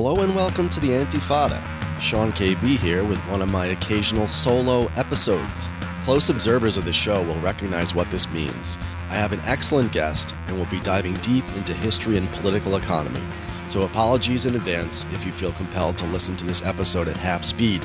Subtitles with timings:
[0.00, 1.60] Hello and welcome to the Antifada.
[2.00, 5.72] Sean KB here with one of my occasional solo episodes.
[6.02, 8.78] Close observers of the show will recognize what this means.
[9.10, 13.20] I have an excellent guest and will be diving deep into history and political economy.
[13.66, 17.42] So apologies in advance if you feel compelled to listen to this episode at half
[17.42, 17.84] speed.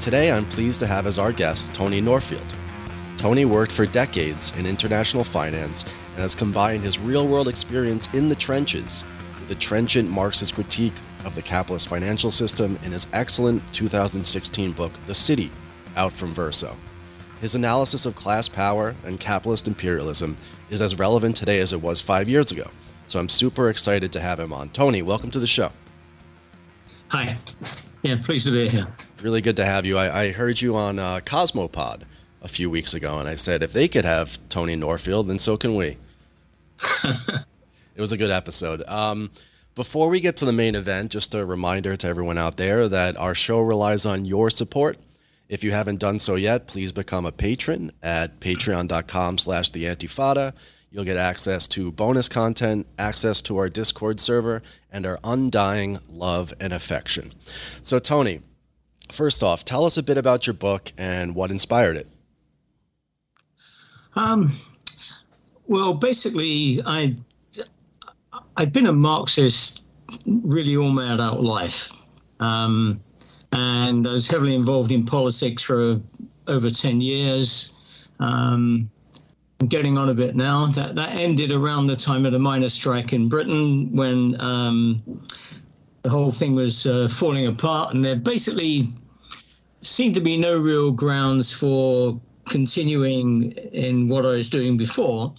[0.00, 2.54] Today I'm pleased to have as our guest Tony Norfield.
[3.18, 5.84] Tony worked for decades in international finance
[6.14, 9.04] and has combined his real world experience in the trenches
[9.38, 10.94] with the trenchant Marxist critique
[11.26, 15.50] of the capitalist financial system in his excellent 2016 book, The City,
[15.96, 16.74] out from Verso.
[17.40, 20.36] His analysis of class power and capitalist imperialism
[20.70, 22.70] is as relevant today as it was five years ago.
[23.08, 24.70] So I'm super excited to have him on.
[24.70, 25.72] Tony, welcome to the show.
[27.08, 27.36] Hi.
[28.02, 28.86] Yeah, pleased to be here.
[29.20, 29.98] Really good to have you.
[29.98, 32.02] I, I heard you on uh, Cosmopod
[32.42, 35.56] a few weeks ago, and I said if they could have Tony Norfield, then so
[35.56, 35.96] can we.
[37.04, 38.82] it was a good episode.
[38.86, 39.30] Um,
[39.76, 43.16] before we get to the main event, just a reminder to everyone out there that
[43.18, 44.98] our show relies on your support.
[45.50, 50.54] If you haven't done so yet, please become a patron at patreon.com slash the antifada.
[50.90, 56.54] You'll get access to bonus content, access to our Discord server, and our undying love
[56.58, 57.32] and affection.
[57.82, 58.40] So, Tony,
[59.12, 62.08] first off, tell us a bit about your book and what inspired it.
[64.14, 64.56] Um,
[65.66, 67.16] well, basically, I
[68.56, 69.84] I've been a Marxist
[70.26, 71.90] really all my adult life.
[72.40, 73.00] Um,
[73.52, 76.00] and I was heavily involved in politics for
[76.46, 77.72] over 10 years.
[78.18, 78.90] Um,
[79.60, 80.66] I'm getting on a bit now.
[80.66, 85.02] That, that ended around the time of the miners' strike in Britain when um,
[86.02, 87.94] the whole thing was uh, falling apart.
[87.94, 88.88] And there basically
[89.82, 95.34] seemed to be no real grounds for continuing in what I was doing before.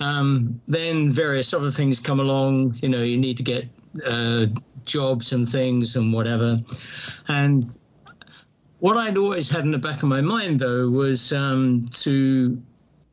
[0.00, 2.74] Um, then various other things come along.
[2.82, 3.68] You know, you need to get
[4.04, 4.46] uh,
[4.84, 6.58] jobs and things and whatever.
[7.28, 7.78] And
[8.80, 12.60] what I'd always had in the back of my mind, though, was um, to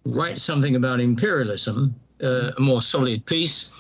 [0.05, 3.71] write something about imperialism, uh, a more solid piece.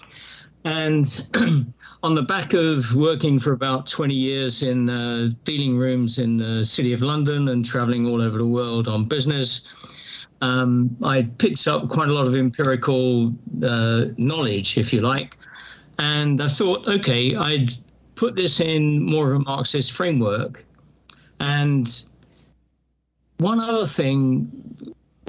[0.65, 1.27] And
[2.03, 6.63] on the back of working for about 20 years in uh, dealing rooms in the
[6.63, 9.67] City of London and traveling all over the world on business,
[10.43, 13.33] um, I picked up quite a lot of empirical
[13.63, 15.37] uh, knowledge, if you like.
[15.99, 17.71] And I thought, okay, I'd
[18.15, 20.65] put this in more of a Marxist framework.
[21.39, 22.03] And
[23.37, 24.51] one other thing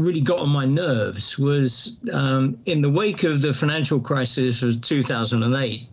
[0.00, 4.80] really got on my nerves was um, in the wake of the financial crisis of
[4.80, 5.88] 2008.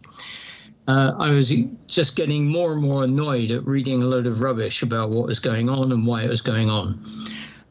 [0.88, 1.54] Uh, I was
[1.86, 5.38] just getting more and more annoyed at reading a load of rubbish about what was
[5.38, 7.24] going on and why it was going on.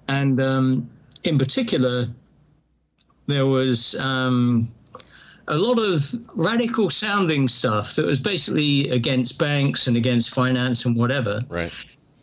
[0.06, 0.88] And um,
[1.24, 2.08] in particular,
[3.26, 4.70] there was um,
[5.48, 10.96] a lot of radical sounding stuff that was basically against banks and against finance and
[10.96, 11.40] whatever.
[11.48, 11.72] Right.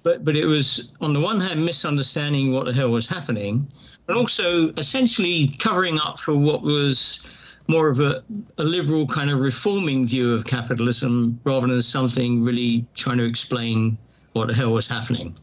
[0.03, 3.67] But but it was on the one hand misunderstanding what the hell was happening,
[4.05, 7.27] but also essentially covering up for what was
[7.67, 8.23] more of a,
[8.57, 13.97] a liberal kind of reforming view of capitalism rather than something really trying to explain
[14.31, 15.35] what the hell was happening.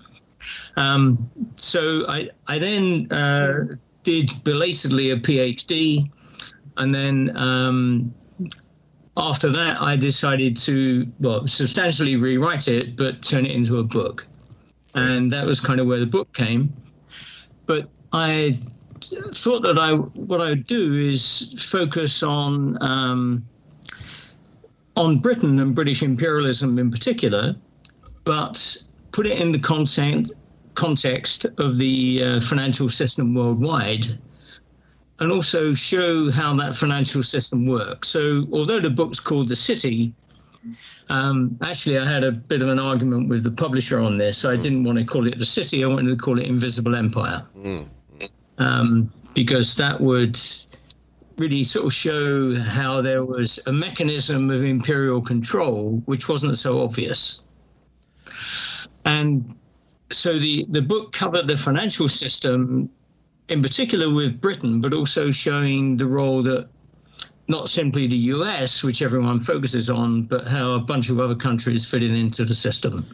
[0.77, 6.10] Um, so I, I then uh, did belatedly a PhD,
[6.77, 8.15] and then um,
[9.16, 14.27] after that, I decided to well substantially rewrite it, but turn it into a book,
[14.94, 16.72] and that was kind of where the book came.
[17.66, 18.59] But I
[19.33, 23.44] thought that I what I would do is focus on um,
[24.97, 27.54] on Britain and British imperialism in particular,
[28.25, 28.84] but
[29.14, 30.32] put it in the context
[30.75, 34.19] context of the uh, financial system worldwide
[35.20, 38.08] and also show how that financial system works.
[38.08, 40.12] So, although the book's called The City,
[41.10, 44.44] um, actually, I had a bit of an argument with the publisher on this.
[44.44, 47.47] I didn't want to call it The City, I wanted to call it Invisible Empire.
[48.58, 50.36] Um, because that would
[51.38, 56.83] really sort of show how there was a mechanism of imperial control which wasn't so
[56.83, 57.42] obvious.
[59.04, 59.54] And
[60.10, 62.89] so the, the book covered the financial system,
[63.48, 66.68] in particular with Britain, but also showing the role that
[67.48, 71.84] not simply the US, which everyone focuses on, but how a bunch of other countries
[71.84, 73.04] fitted into the system.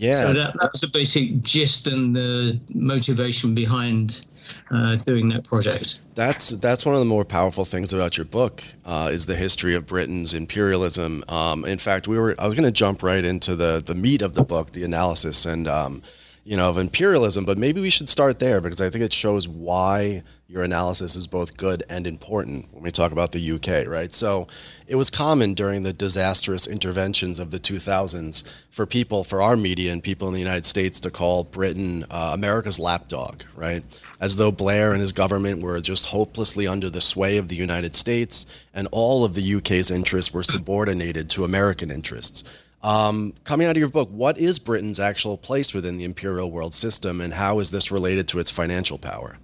[0.00, 0.14] Yeah.
[0.14, 4.24] So that, that was the basic gist and the motivation behind
[4.70, 6.00] uh, doing that project.
[6.14, 9.74] That's that's one of the more powerful things about your book uh, is the history
[9.74, 11.22] of Britain's imperialism.
[11.28, 14.22] Um, in fact, we were I was going to jump right into the the meat
[14.22, 16.02] of the book, the analysis, and um,
[16.44, 17.44] you know, of imperialism.
[17.44, 21.28] But maybe we should start there because I think it shows why your analysis is
[21.28, 24.12] both good and important when we talk about the UK, right?
[24.12, 24.48] So
[24.88, 29.92] it was common during the disastrous interventions of the 2000s for people, for our media
[29.92, 33.84] and people in the United States to call Britain uh, America's lapdog, right?
[34.18, 37.94] As though Blair and his government were just hopelessly under the sway of the United
[37.94, 38.44] States
[38.74, 42.42] and all of the UK's interests were subordinated to American interests.
[42.82, 46.72] Um, coming out of your book, what is Britain's actual place within the imperial world
[46.72, 49.36] system and how is this related to its financial power?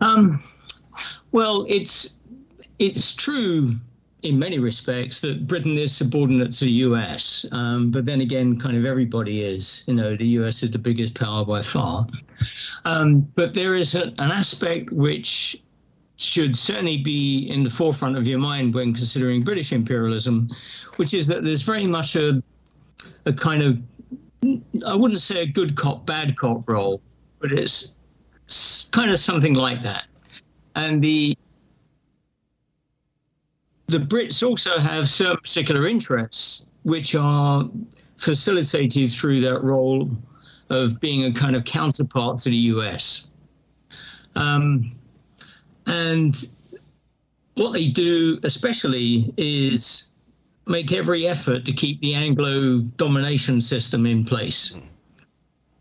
[0.00, 0.42] Um,
[1.32, 2.16] well, it's
[2.78, 3.74] it's true
[4.22, 8.76] in many respects that Britain is subordinate to the US, um, but then again, kind
[8.76, 9.84] of everybody is.
[9.86, 12.06] You know, the US is the biggest power by far.
[12.84, 15.62] Um, but there is a, an aspect which
[16.16, 20.50] should certainly be in the forefront of your mind when considering British imperialism,
[20.96, 22.42] which is that there's very much a
[23.26, 23.78] a kind of
[24.86, 27.00] I wouldn't say a good cop, bad cop role,
[27.40, 27.94] but it's
[28.92, 30.04] kind of something like that.
[30.74, 31.36] And the
[33.88, 37.68] the Brits also have certain particular interests which are
[38.16, 40.10] facilitated through that role
[40.70, 43.28] of being a kind of counterpart to the US.
[44.34, 44.92] Um,
[45.86, 46.48] and
[47.54, 50.10] what they do, especially, is
[50.66, 54.76] make every effort to keep the Anglo domination system in place.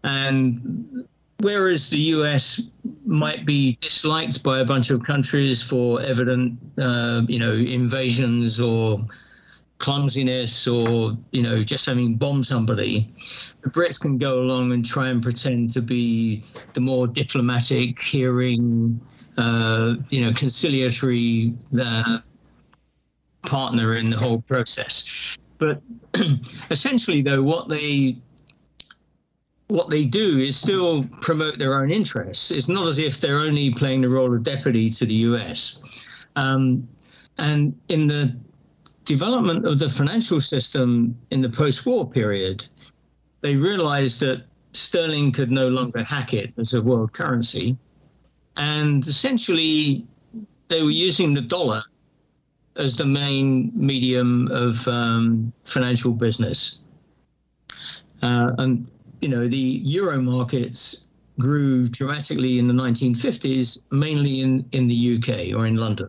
[0.04, 1.06] And
[1.40, 2.62] whereas the US
[3.06, 9.06] might be disliked by a bunch of countries for evident, uh, you know, invasions or
[9.78, 13.14] clumsiness or you know just having bombed somebody
[13.62, 16.44] the brits can go along and try and pretend to be
[16.74, 19.00] the more diplomatic hearing
[19.38, 22.20] uh, you know conciliatory uh,
[23.44, 25.08] partner in the whole process
[25.58, 25.82] but
[26.72, 28.18] essentially though what they
[29.68, 32.52] what they do is still promote their own interests.
[32.52, 35.80] It's not as if they're only playing the role of deputy to the US.
[36.36, 36.88] Um,
[37.38, 38.36] and in the
[39.06, 42.68] development of the financial system in the post war period,
[43.42, 47.78] they realized that sterling could no longer hack it as a world currency.
[48.58, 50.06] And essentially,
[50.68, 51.84] they were using the dollar
[52.76, 56.80] as the main medium of um, financial business.
[58.22, 58.90] Uh, and
[59.22, 61.06] you know, the euro markets
[61.40, 66.08] grew dramatically in the 1950s, mainly in, in the UK or in London.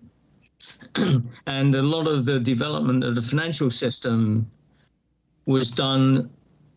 [1.47, 4.51] and a lot of the development of the financial system
[5.47, 6.31] was done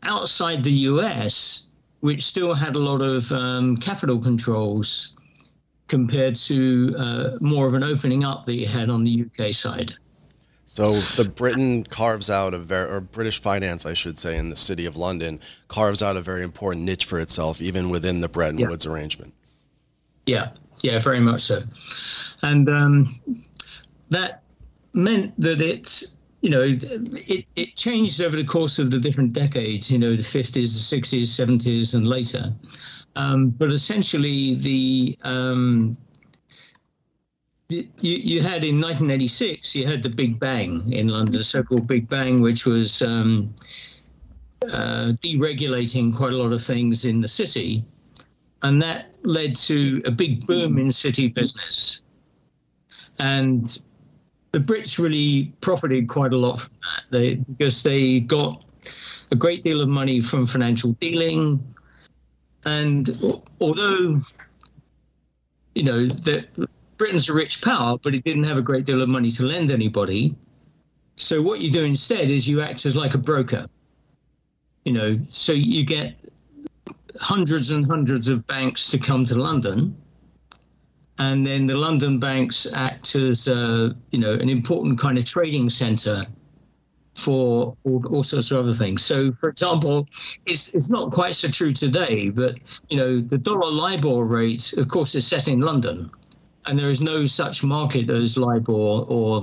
[0.04, 1.68] outside the US,
[2.01, 5.13] which still had a lot of um, capital controls
[5.90, 9.94] compared to uh, more of an opening up that you had on the UK side.
[10.66, 14.56] So the Britain carves out a very, or British finance, I should say, in the
[14.56, 18.60] city of London, carves out a very important niche for itself, even within the Bretton
[18.60, 18.68] yeah.
[18.68, 19.34] Woods arrangement.
[20.28, 20.50] Yeah,
[20.82, 21.64] yeah, very much so,
[22.44, 23.20] and um,
[24.12, 24.44] that
[24.94, 26.04] meant that it,
[26.42, 29.90] you know, it it changed over the course of the different decades.
[29.90, 32.54] You know, the fifties, the sixties, seventies, and later.
[33.19, 35.98] Um, but essentially, the um,
[37.68, 42.07] you, you had in 1986, you had the Big Bang in London, the so-called Big
[42.07, 43.54] Bang, which was um,
[44.71, 47.83] uh, deregulating quite a lot of things in the city,
[48.62, 52.04] and that led to a big boom in city business.
[53.19, 53.63] And
[54.54, 58.64] the Brits really profited quite a lot from that, they, because they got
[59.31, 61.61] a great deal of money from financial dealing.
[62.66, 64.21] And although,
[65.75, 66.47] you know, that
[66.97, 69.71] Britain's a rich power, but it didn't have a great deal of money to lend
[69.71, 70.35] anybody.
[71.16, 73.68] So what you do instead is you act as like a broker.
[74.85, 76.16] You know, so you get
[77.19, 79.95] hundreds and hundreds of banks to come to London,
[81.18, 85.69] and then the London banks act as uh, you know an important kind of trading
[85.69, 86.25] centre
[87.19, 89.04] for all, all, sorts of other things.
[89.04, 90.07] So, for example,
[90.45, 92.57] it's it's not quite so true today, but
[92.90, 96.09] you know the dollar LIBOR rate, of course, is set in London
[96.69, 99.42] and there is no such market as LIBOR or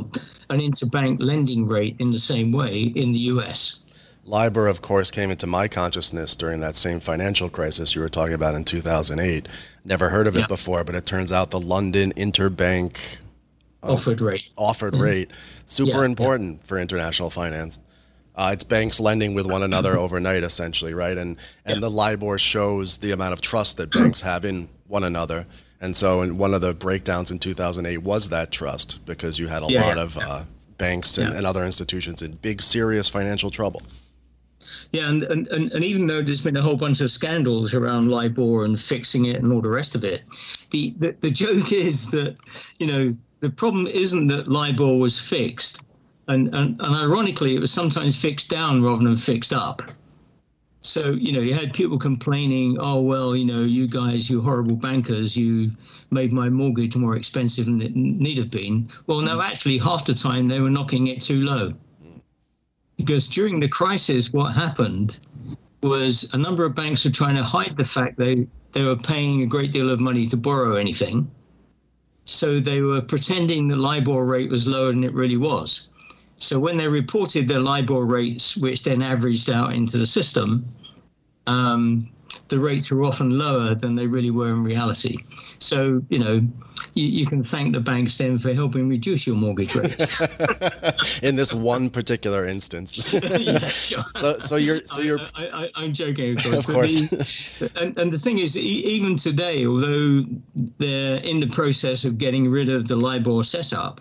[0.50, 3.80] an interbank lending rate in the same way in the US.
[4.24, 8.34] LIBOR, of course, came into my consciousness during that same financial crisis you were talking
[8.34, 9.48] about in 2008.
[9.84, 10.46] Never heard of it yeah.
[10.46, 13.18] before, but it turns out the London interbank
[13.88, 14.44] offered rate.
[14.56, 15.02] Offered mm-hmm.
[15.02, 15.30] rate,
[15.64, 16.66] super yeah, important yeah.
[16.66, 17.78] for international finance.
[18.34, 21.16] Uh, it's banks lending with one another overnight, essentially, right?
[21.16, 25.46] And and the LIBOR shows the amount of trust that banks have in one another.
[25.80, 29.62] And so, in one of the breakdowns in 2008 was that trust because you had
[29.62, 30.44] a yeah, lot yeah, of uh,
[30.78, 33.82] banks and, and, other institutions in big, serious financial trouble.
[34.92, 38.64] Yeah, and, and, and even though there's been a whole bunch of scandals around LIBOR
[38.64, 40.22] and fixing it and all the rest of it,
[40.70, 42.36] the, the, the joke is that,
[42.78, 43.16] you know,
[43.46, 45.80] the problem isn't that LIBOR was fixed.
[46.26, 49.82] And, and, and ironically, it was sometimes fixed down rather than fixed up.
[50.80, 54.74] So, you know, you had people complaining, oh, well, you know, you guys, you horrible
[54.74, 55.70] bankers, you
[56.10, 58.88] made my mortgage more expensive than it need have been.
[59.06, 59.44] Well, no, mm.
[59.44, 61.70] actually, half the time they were knocking it too low.
[62.96, 65.20] Because during the crisis, what happened
[65.84, 69.42] was a number of banks were trying to hide the fact they, they were paying
[69.42, 71.30] a great deal of money to borrow anything.
[72.26, 75.88] So they were pretending the LIBOR rate was lower than it really was.
[76.38, 80.66] So when they reported their LIBOR rates, which then averaged out into the system,
[81.46, 82.08] um,
[82.48, 85.18] the rates were often lower than they really were in reality.
[85.58, 86.46] So, you know,
[86.94, 90.20] you, you can thank the banks then for helping reduce your mortgage rates.
[91.22, 93.12] in this one particular instance.
[93.38, 94.04] yeah, sure.
[94.12, 95.20] So, so you're, so you're.
[95.34, 96.68] I, am joking, of course.
[96.68, 97.00] Of course.
[97.58, 100.24] The, and, and the thing is, even today, although
[100.78, 104.00] they're in the process of getting rid of the LIBOR setup,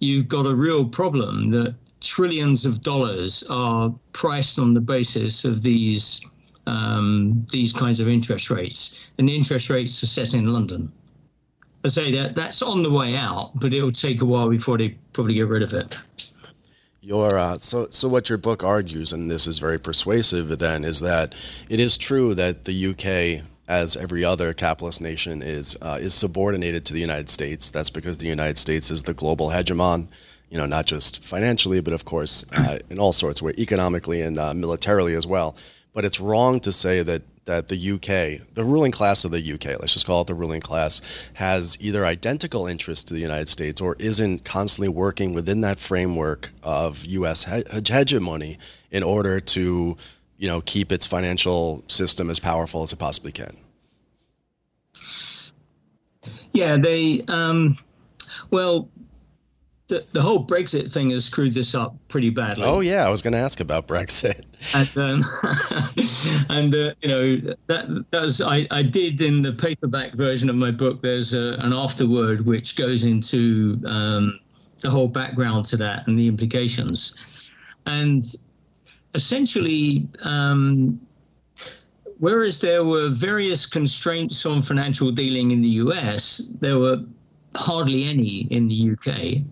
[0.00, 5.62] you've got a real problem that trillions of dollars are priced on the basis of
[5.62, 6.20] these
[6.66, 10.90] um, these kinds of interest rates, and the interest rates are set in London.
[11.84, 14.90] I say that that's on the way out, but it'll take a while before they
[15.12, 15.96] probably get rid of it.
[17.02, 20.58] Your uh, so so what your book argues, and this is very persuasive.
[20.58, 21.34] Then is that
[21.68, 26.86] it is true that the UK as every other capitalist nation is uh, is subordinated
[26.86, 27.70] to the United States.
[27.70, 30.08] That's because the United States is the global hegemon.
[30.48, 34.22] You know, not just financially, but of course uh, in all sorts of ways, economically
[34.22, 35.56] and uh, militarily as well.
[35.94, 39.78] But it's wrong to say that that the UK, the ruling class of the UK,
[39.78, 41.02] let's just call it the ruling class,
[41.34, 46.52] has either identical interests to the United States or isn't constantly working within that framework
[46.62, 47.44] of U.S.
[47.44, 48.58] hegemony
[48.90, 49.94] in order to
[50.38, 53.56] you know, keep its financial system as powerful as it possibly can?
[56.52, 57.76] Yeah, they, um,
[58.50, 58.88] well,
[59.88, 62.64] the, the whole Brexit thing has screwed this up pretty badly.
[62.64, 64.44] Oh yeah, I was going to ask about Brexit.
[64.74, 65.24] And um,
[66.48, 70.70] and uh, you know that that's I, I did in the paperback version of my
[70.70, 71.02] book.
[71.02, 74.40] There's a, an afterword which goes into um,
[74.80, 77.14] the whole background to that and the implications.
[77.86, 78.24] And
[79.14, 80.98] essentially, um,
[82.18, 87.02] whereas there were various constraints on financial dealing in the US, there were
[87.54, 89.44] hardly any in the UK.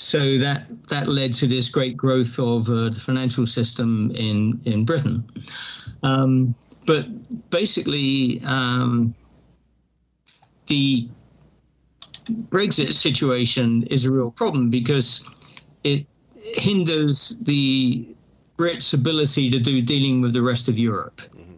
[0.00, 4.86] So that that led to this great growth of uh, the financial system in in
[4.86, 5.22] Britain.
[6.02, 6.54] Um,
[6.86, 7.06] but
[7.50, 9.14] basically, um,
[10.68, 11.06] the
[12.48, 15.28] Brexit situation is a real problem because
[15.84, 18.08] it hinders the
[18.56, 21.20] Brits' ability to do dealing with the rest of Europe.
[21.20, 21.54] Mm-hmm.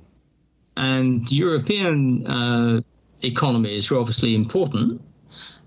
[0.77, 2.81] And European uh,
[3.23, 5.01] economies are obviously important.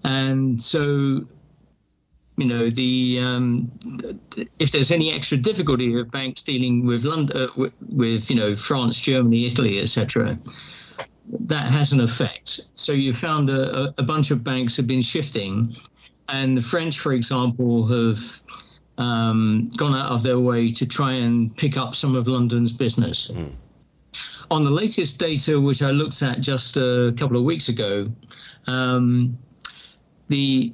[0.04, 1.26] And so,
[2.38, 3.72] you know, the um,
[4.60, 8.56] if there's any extra difficulty of banks dealing with London, uh, with, with, you know
[8.56, 10.38] France, Germany, Italy, etc.,
[11.28, 12.62] that has an effect.
[12.74, 15.76] So you found a, a bunch of banks have been shifting,
[16.28, 18.42] and the French, for example, have
[18.98, 23.32] um, gone out of their way to try and pick up some of London's business.
[23.32, 23.54] Mm.
[24.52, 28.12] On the latest data, which I looked at just a couple of weeks ago,
[28.68, 29.38] um,
[30.28, 30.74] the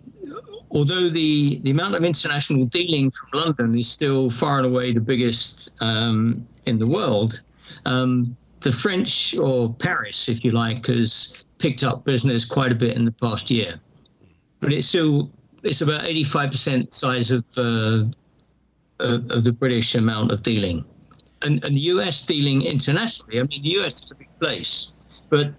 [0.71, 5.01] although the, the amount of international dealing from London is still far and away the
[5.01, 7.41] biggest um, in the world,
[7.85, 12.95] um, the French, or Paris, if you like, has picked up business quite a bit
[12.95, 13.79] in the past year.
[14.59, 15.31] But it's still
[15.63, 18.05] it's about 85% size of, uh,
[18.99, 20.85] of the British amount of dealing.
[21.43, 24.93] And, and the US dealing internationally, I mean, the US is a big place,
[25.29, 25.53] but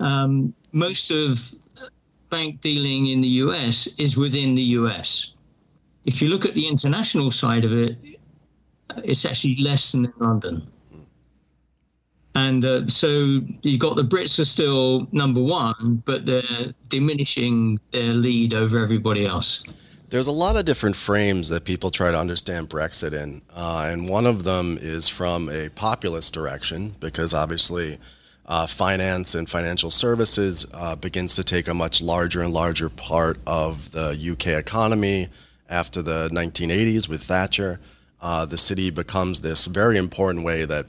[0.00, 1.54] um, most of
[2.30, 5.32] bank dealing in the US is within the US.
[6.04, 7.96] If you look at the international side of it,
[9.04, 10.66] it's actually less than in London.
[12.34, 18.14] And uh, so you've got the Brits are still number one, but they're diminishing their
[18.14, 19.64] lead over everybody else.
[20.10, 23.42] There's a lot of different frames that people try to understand Brexit in.
[23.54, 27.98] Uh, and one of them is from a populist direction, because obviously
[28.48, 33.38] uh, finance and financial services uh, begins to take a much larger and larger part
[33.46, 35.28] of the UK economy
[35.68, 37.78] after the 1980s with Thatcher.
[38.20, 40.86] Uh, the city becomes this very important way that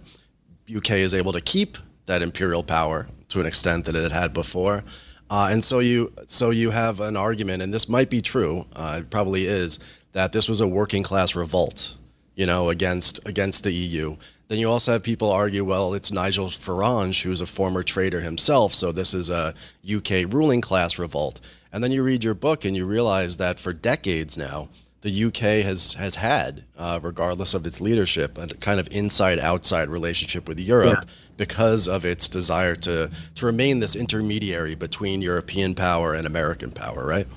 [0.74, 4.84] UK is able to keep that imperial power to an extent that it had before.
[5.30, 8.66] Uh, and so you so you have an argument, and this might be true.
[8.76, 9.80] Uh, it probably is
[10.14, 11.96] that this was a working class revolt.
[12.36, 14.16] you know, against against the EU.
[14.50, 18.74] Then you also have people argue, well, it's Nigel Farage, who's a former trader himself,
[18.74, 19.54] so this is a
[19.88, 21.40] UK ruling class revolt.
[21.72, 24.70] And then you read your book and you realize that for decades now,
[25.02, 29.88] the UK has has had, uh, regardless of its leadership, a kind of inside outside
[29.88, 31.14] relationship with Europe yeah.
[31.38, 37.06] because of its desire to to remain this intermediary between European power and American power,
[37.06, 37.28] right?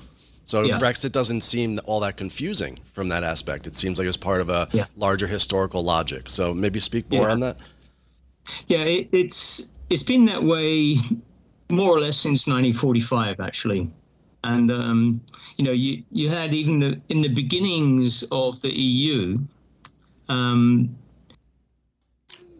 [0.45, 0.77] So yeah.
[0.77, 3.65] Brexit doesn't seem all that confusing from that aspect.
[3.65, 4.85] It seems like it's part of a yeah.
[4.97, 6.29] larger historical logic.
[6.29, 7.57] So maybe speak more on that.
[8.67, 10.97] Yeah, it, it's it's been that way
[11.71, 13.89] more or less since 1945, actually
[14.43, 15.21] and um,
[15.57, 19.37] you know you you had even the in the beginnings of the EU.
[20.29, 20.95] Um,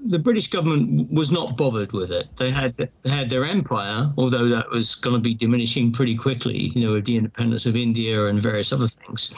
[0.05, 2.27] the British government was not bothered with it.
[2.37, 6.71] They had they had their empire, although that was going to be diminishing pretty quickly.
[6.75, 9.33] You know, with the independence of India and various other things.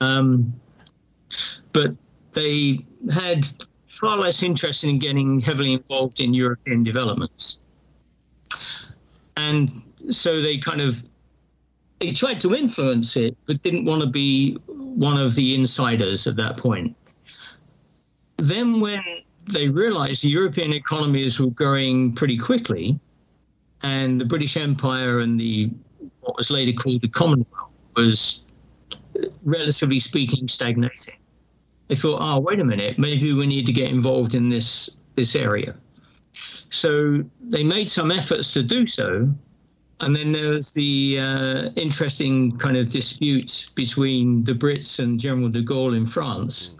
[0.00, 0.54] Um,
[1.72, 1.94] but
[2.32, 3.46] they had
[3.84, 7.60] far less interest in getting heavily involved in European developments,
[9.36, 11.02] and so they kind of
[12.00, 16.36] he tried to influence it, but didn't want to be one of the insiders at
[16.36, 16.96] that point.
[18.38, 19.02] Then, when
[19.46, 22.98] they realized the European economies were growing pretty quickly,
[23.82, 25.70] and the British Empire and the
[26.20, 28.46] what was later called the Commonwealth was,
[29.42, 31.14] relatively speaking, stagnating.
[31.88, 35.34] They thought, oh, wait a minute, maybe we need to get involved in this this
[35.34, 35.74] area.
[36.68, 39.28] So they made some efforts to do so,
[40.00, 45.48] and then there was the uh, interesting kind of dispute between the Brits and General
[45.48, 46.78] de Gaulle in France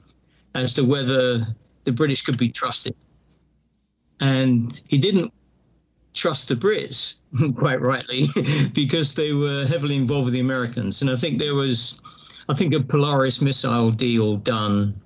[0.55, 1.47] as to whether
[1.85, 2.95] the British could be trusted.
[4.21, 5.33] And he didn't
[6.13, 7.21] trust the Brits,
[7.57, 8.29] quite rightly,
[8.75, 11.03] because they were heavily involved with the Americans.
[11.03, 12.01] And I think there was,
[12.49, 15.01] I think, a Polaris missile deal done,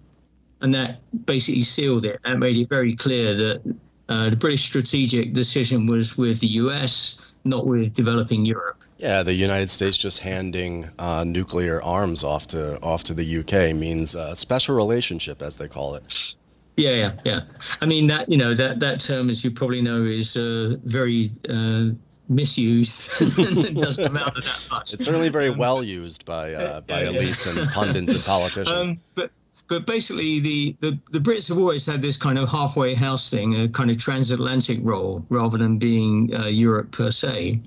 [0.60, 2.20] and that basically sealed it.
[2.24, 3.76] That made it very clear that
[4.08, 8.82] uh, the British strategic decision was with the US not with developing Europe.
[8.98, 13.74] Yeah, the United States just handing uh, nuclear arms off to off to the UK
[13.76, 16.34] means a special relationship, as they call it.
[16.76, 17.40] Yeah, yeah, yeah.
[17.80, 21.30] I mean that you know that that term, as you probably know, is uh, very
[21.48, 21.90] uh,
[22.28, 23.10] misused.
[23.20, 24.92] it doesn't amount to that much.
[24.92, 27.62] It's certainly very um, well used by uh, by yeah, elites yeah.
[27.62, 28.90] and pundits and politicians.
[28.90, 29.30] Um, but
[29.68, 33.60] but basically the, the, the Brits have always had this kind of halfway house thing,
[33.60, 37.60] a kind of transatlantic role rather than being uh, Europe per se.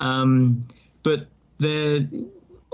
[0.00, 0.64] Um,
[1.02, 1.26] but
[1.58, 2.08] they're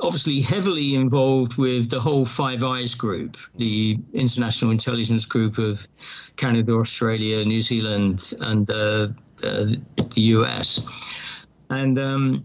[0.03, 5.87] obviously heavily involved with the whole Five Eyes group, the international intelligence group of
[6.37, 9.09] Canada, Australia, New Zealand, and uh,
[9.45, 9.75] uh,
[10.15, 10.87] the US.
[11.71, 12.45] And um,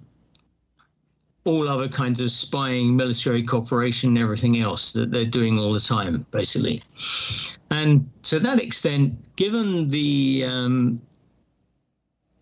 [1.46, 5.80] all other kinds of spying, military cooperation, and everything else that they're doing all the
[5.80, 6.84] time, basically.
[7.70, 11.02] And to that extent, given the um,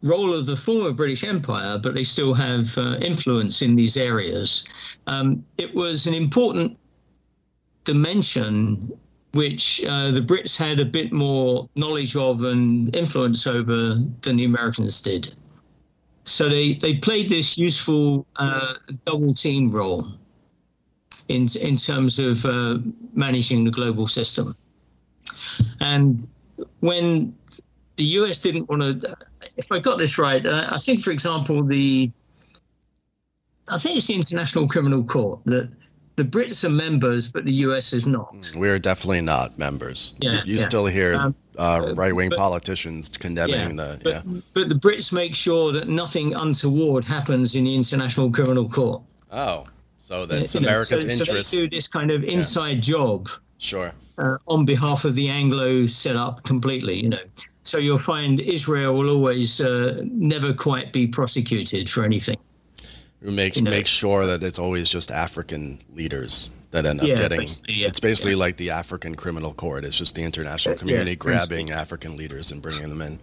[0.04, 4.66] role of the former British Empire, but they still have uh, influence in these areas,
[5.08, 6.78] um, it was an important
[7.86, 8.92] dimension
[9.32, 14.46] which uh, the Brits had a bit more knowledge of and influence over than the
[14.46, 15.34] Americans did.
[16.26, 20.08] So they, they played this useful uh, double team role
[21.30, 22.78] in, in terms of uh,
[23.14, 24.56] managing the global system.
[25.80, 26.30] And
[26.82, 27.36] when
[27.96, 29.16] the US didn't want to,
[29.58, 32.12] if I got this right, uh, I think, for example, the
[33.68, 35.72] I think it's the International Criminal Court that
[36.16, 38.34] the Brits are members, but the US is not.
[38.34, 40.16] Mm, we're definitely not members.
[40.20, 40.64] Yeah, you, yeah.
[40.64, 44.00] still hear um, uh, right wing politicians condemning yeah, the.
[44.04, 44.42] But, yeah.
[44.54, 49.02] but the Brits make sure that nothing untoward happens in the International Criminal Court.
[49.32, 49.66] Oh,
[49.98, 51.50] so that's America's know, so, interest.
[51.50, 53.30] So they do this kind of inside job.
[53.58, 53.94] Sure.
[54.18, 57.18] Uh, on behalf of the Anglo setup completely, you know.
[57.64, 62.38] So you'll find Israel will always uh, never quite be prosecuted for anything
[63.32, 67.16] make you know, make sure that it's always just African leaders that end up yeah,
[67.16, 67.40] getting.
[67.40, 68.38] Basically, yeah, it's basically yeah.
[68.38, 69.86] like the African criminal court.
[69.86, 73.20] It's just the international community grabbing African leaders and bringing them in.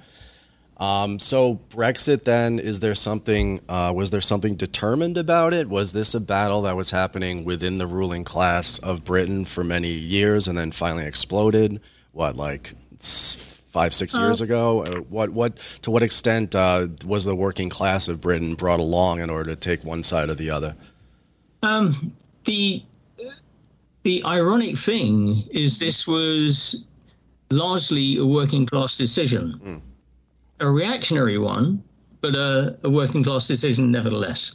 [0.79, 3.61] Um, so Brexit, then, is there something?
[3.69, 5.69] Uh, was there something determined about it?
[5.69, 9.91] Was this a battle that was happening within the ruling class of Britain for many
[9.91, 11.81] years and then finally exploded?
[12.13, 12.73] What, like
[13.71, 14.83] five six years ago?
[14.85, 19.21] Uh, what what to what extent uh, was the working class of Britain brought along
[19.21, 20.75] in order to take one side or the other?
[21.63, 22.13] Um,
[22.45, 22.83] the
[24.03, 26.85] the ironic thing is this was
[27.51, 29.83] largely a working class decision, mm.
[30.61, 31.83] a reactionary one,
[32.21, 34.55] but a, a, working class decision nevertheless.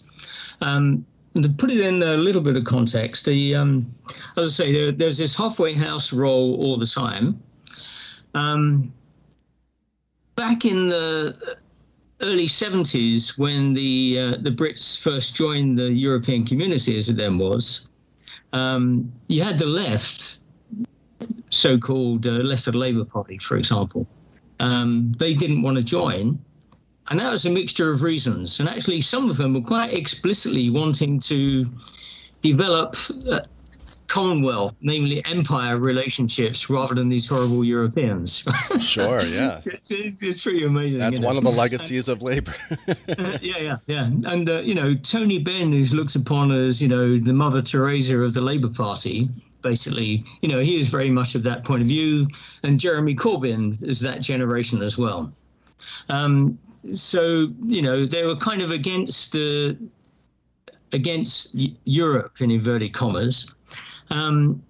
[0.62, 1.06] Um,
[1.42, 3.94] to put it in a little bit of context, the um,
[4.38, 7.42] as I say, there, there's this halfway house role all the time.
[8.34, 8.92] Um,
[10.36, 11.58] back in the
[12.22, 17.38] early 70s, when the uh, the Brits first joined the European Community, as it then
[17.38, 17.90] was,
[18.54, 20.40] um, you had the left,
[21.50, 24.08] so-called uh, left of the Labour Party, for example.
[24.60, 26.40] Um, they didn't want to join
[27.10, 28.60] and that was a mixture of reasons.
[28.60, 31.70] And actually, some of them were quite explicitly wanting to
[32.42, 32.96] develop
[33.30, 33.42] uh,
[34.08, 38.46] Commonwealth, namely empire relationships, rather than these horrible Europeans.
[38.80, 39.62] sure, yeah.
[39.66, 41.00] It's, it's, it's, pretty amazing.
[41.00, 41.40] That's one know?
[41.40, 42.54] of the legacies of labor.
[42.88, 42.96] uh,
[43.42, 44.04] yeah, yeah, yeah.
[44.04, 48.18] And, uh, you know, Tony Benn, who's looked upon as, you know, the Mother Teresa
[48.20, 49.30] of the Labour Party,
[49.62, 52.28] basically, you know, he is very much of that point of view.
[52.64, 55.32] And Jeremy Corbyn is that generation as well.
[56.10, 56.58] Um,
[56.90, 59.78] so you know they were kind of against the
[60.92, 61.50] against
[61.86, 63.54] Europe in inverted commas.
[64.10, 64.62] Um,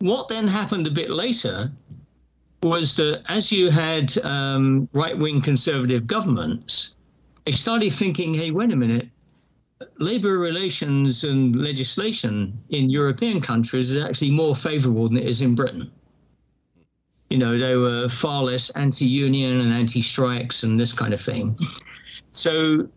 [0.00, 1.70] what then happened a bit later
[2.62, 6.94] was that as you had um, right-wing conservative governments,
[7.44, 9.08] they started thinking, "Hey, wait a minute."
[9.98, 15.54] Labor relations and legislation in European countries is actually more favorable than it is in
[15.54, 15.90] Britain
[17.30, 21.58] you know, they were far less anti-union and anti-strikes and this kind of thing.
[22.32, 22.88] So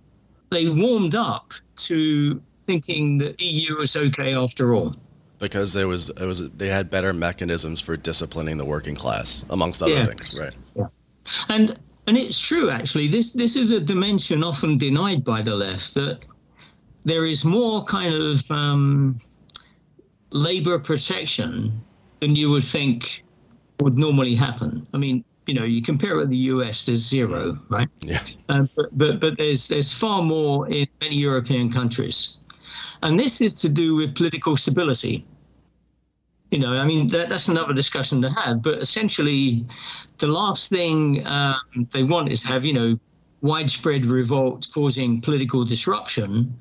[0.50, 4.96] they warmed up to thinking the EU was okay after all.
[5.42, 9.82] Because there was, it was, they had better mechanisms for disciplining the working class, amongst
[9.82, 10.06] other yeah.
[10.06, 10.54] things, right?
[10.76, 10.86] Yeah,
[11.50, 11.78] and
[12.08, 13.08] and it's true actually.
[13.08, 16.20] This this is a dimension often denied by the left that
[17.06, 19.20] there is more kind of um,
[20.32, 21.82] labor protection
[22.20, 23.24] than you would think
[23.80, 24.86] would normally happen.
[24.94, 27.90] I mean, you know, you compare it with the US, there's zero, right?
[28.02, 28.22] Yeah.
[28.50, 32.38] Um, but, but but there's there's far more in many European countries,
[33.04, 35.26] and this is to do with political stability.
[36.52, 38.62] You know, I mean, that, that's another discussion to have.
[38.62, 39.66] But essentially,
[40.18, 43.00] the last thing um, they want is have you know
[43.42, 46.54] widespread revolt causing political disruption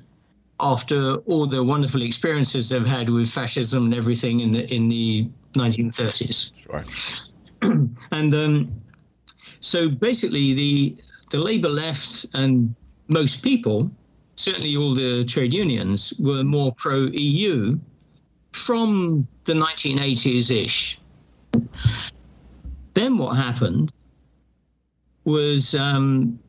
[0.61, 5.29] after all the wonderful experiences they've had with fascism and everything in the in the
[5.53, 6.57] 1930s.
[6.57, 6.85] Sure.
[8.11, 8.71] and um,
[9.59, 10.95] so basically, the
[11.31, 12.73] the Labour left and
[13.09, 13.91] most people,
[14.35, 17.77] certainly all the trade unions, were more pro EU
[18.51, 20.99] from the 1980s ish.
[22.93, 23.91] Then what happened
[25.23, 26.39] was um,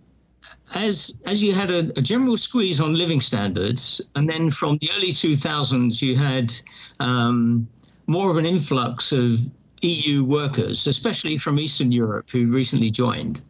[0.74, 4.90] as as you had a, a, general squeeze on living standards, and then from the
[4.96, 6.52] early 2000s you had
[7.00, 7.68] um,
[8.06, 9.38] more of an influx of
[9.82, 13.42] EU workers, especially from Eastern Europe, who recently joined.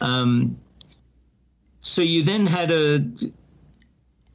[0.00, 0.58] Um,
[1.80, 3.04] so you then had a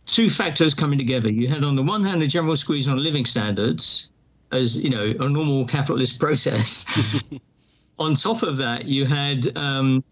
[0.07, 1.31] two factors coming together.
[1.31, 4.09] You had on the one hand a general squeeze on living standards,
[4.51, 6.85] as you know, a normal capitalist process.
[7.99, 10.03] on top of that, you had um,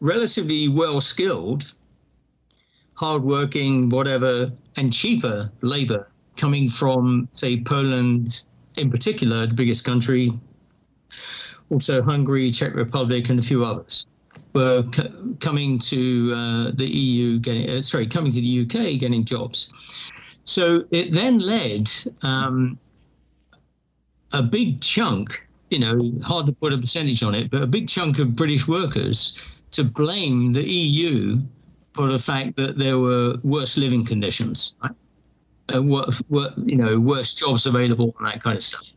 [0.00, 1.72] relatively well skilled,
[2.94, 8.42] hardworking, whatever, and cheaper labor coming from, say, Poland
[8.76, 10.30] in particular, the biggest country,
[11.70, 14.06] also Hungary, Czech Republic, and a few others
[14.56, 14.84] were
[15.40, 19.72] coming to uh, the EU, getting uh, sorry, coming to the UK, getting jobs.
[20.44, 21.90] So it then led
[22.22, 22.78] um,
[24.32, 27.88] a big chunk, you know, hard to put a percentage on it, but a big
[27.88, 29.40] chunk of British workers
[29.72, 31.40] to blame the EU
[31.94, 34.76] for the fact that there were worse living conditions.
[34.82, 34.92] Right?
[35.72, 35.82] uh,
[36.64, 38.92] you know, worse jobs available and that kind of stuff.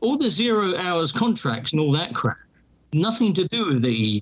[0.00, 2.38] All the zero hours contracts and all that crap,
[2.92, 4.20] nothing to do with the EU.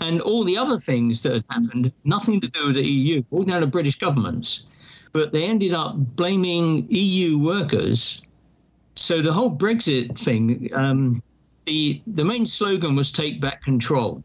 [0.00, 3.42] And all the other things that had happened, nothing to do with the EU, all
[3.42, 4.66] down to British governments.
[5.12, 8.22] But they ended up blaming EU workers.
[8.94, 11.22] So the whole Brexit thing, um,
[11.66, 14.22] the the main slogan was "Take back control."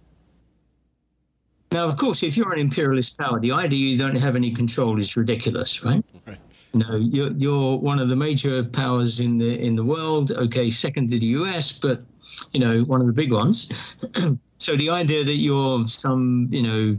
[1.71, 4.99] Now, of course, if you're an imperialist power, the idea you don't have any control
[4.99, 6.05] is ridiculous, right?
[6.27, 6.38] right.
[6.73, 10.31] You know, you're, you're one of the major powers in the in the world.
[10.31, 12.03] Okay, second to the U.S., but
[12.51, 13.71] you know, one of the big ones.
[14.63, 16.97] so the idea that you're some, you know,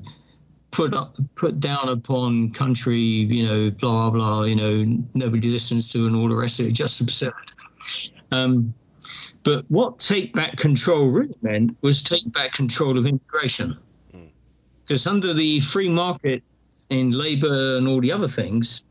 [0.70, 6.06] put up, put down upon country, you know, blah blah, you know, nobody listens to,
[6.06, 7.32] and all the rest of it, just absurd.
[8.32, 8.74] Um,
[9.44, 13.78] but what take back control really meant was take back control of immigration
[14.84, 16.42] because under the free market
[16.90, 18.86] in labor and all the other things,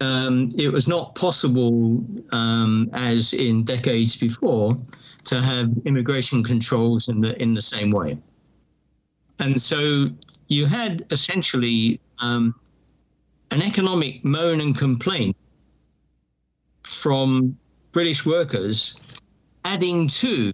[0.00, 4.76] um, it was not possible, um, as in decades before,
[5.26, 8.18] to have immigration controls in the in the same way.
[9.38, 10.08] And so
[10.48, 12.54] you had essentially um,
[13.50, 15.36] an economic moan and complaint
[16.84, 17.56] from
[17.92, 18.98] British workers,
[19.64, 20.52] adding to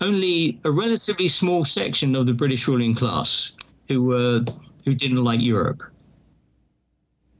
[0.00, 3.52] only a relatively small section of the British ruling class
[3.88, 4.44] who were
[4.84, 5.82] who didn't like Europe.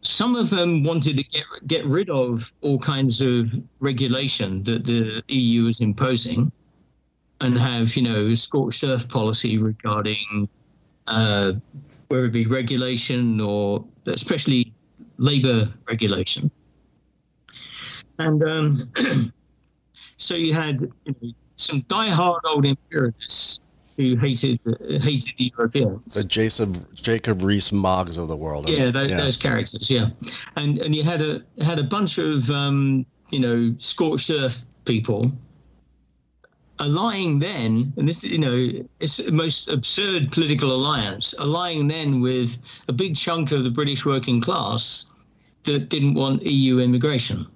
[0.05, 5.23] Some of them wanted to get get rid of all kinds of regulation that the
[5.29, 6.53] EU was imposing,
[7.41, 10.49] and have you know scorched earth policy regarding
[11.07, 11.53] uh,
[12.09, 14.73] whether it be regulation or especially
[15.17, 16.51] labor regulation.
[18.19, 18.91] And um,
[20.17, 23.61] so you had you know, some die-hard old imperialists
[23.97, 24.61] who hated
[25.03, 26.15] hated the Europeans.
[26.15, 28.69] The Jacob Jacob Rees-Moggs of the world.
[28.69, 29.17] Yeah, those, yeah.
[29.17, 29.91] those characters.
[29.91, 30.11] Yeah,
[30.57, 35.33] and and you had a had a bunch of um, you know scorched earth people
[36.81, 42.59] allying then, and this you know it's the most absurd political alliance, allying then with
[42.89, 45.11] a big chunk of the British working class
[45.65, 47.47] that didn't want EU immigration,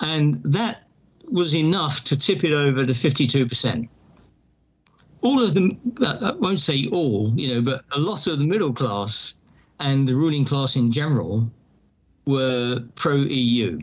[0.00, 0.84] and that
[1.30, 3.86] was enough to tip it over to 52%.
[5.22, 8.72] All of them, I won't say all, you know, but a lot of the middle
[8.72, 9.34] class
[9.80, 11.50] and the ruling class in general
[12.26, 13.80] were pro EU.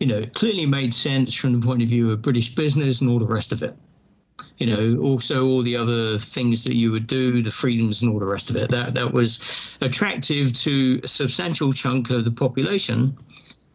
[0.00, 3.10] You know, it clearly made sense from the point of view of British business and
[3.10, 3.76] all the rest of it.
[4.58, 8.18] You know, also all the other things that you would do, the freedoms and all
[8.18, 8.70] the rest of it.
[8.70, 9.40] That that was
[9.80, 13.16] attractive to a substantial chunk of the population,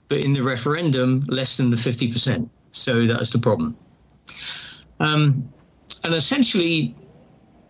[0.07, 2.49] but in the referendum, less than the 50%.
[2.71, 3.77] So that's the problem.
[4.99, 5.49] Um,
[6.03, 6.95] and essentially,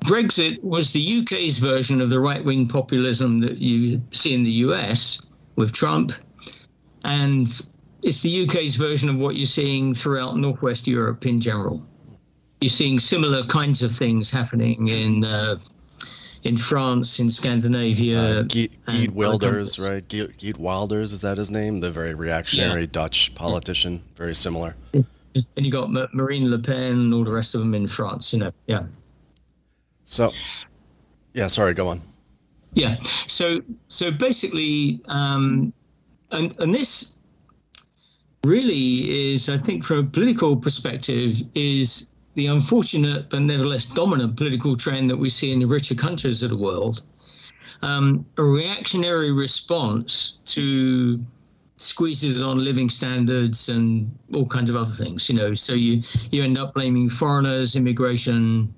[0.01, 4.51] Brexit was the UK's version of the right wing populism that you see in the
[4.67, 5.21] US
[5.55, 6.13] with Trump.
[7.03, 7.47] And
[8.01, 11.85] it's the UK's version of what you're seeing throughout Northwest Europe in general.
[12.61, 15.57] You're seeing similar kinds of things happening in uh,
[16.43, 18.39] in France, in Scandinavia.
[18.39, 18.71] Uh, Geert,
[19.11, 20.07] Wilders, right?
[20.07, 21.79] Geert, Wilders, is that his name?
[21.79, 22.87] The very reactionary yeah.
[22.91, 24.75] Dutch politician, very similar.
[25.35, 28.39] And you got Marine Le Pen and all the rest of them in France, you
[28.39, 28.83] know, yeah.
[30.03, 30.31] So,
[31.33, 32.01] yeah, sorry, go on.
[32.73, 35.73] Yeah, so so basically, um,
[36.31, 37.15] and and this
[38.43, 44.77] really is, I think, from a political perspective, is the unfortunate but nevertheless dominant political
[44.77, 47.03] trend that we see in the richer countries of the world,
[47.81, 51.23] um, a reactionary response to
[51.79, 55.29] squeezes it on living standards and all kinds of other things.
[55.29, 58.73] You know, so you you end up blaming foreigners, immigration,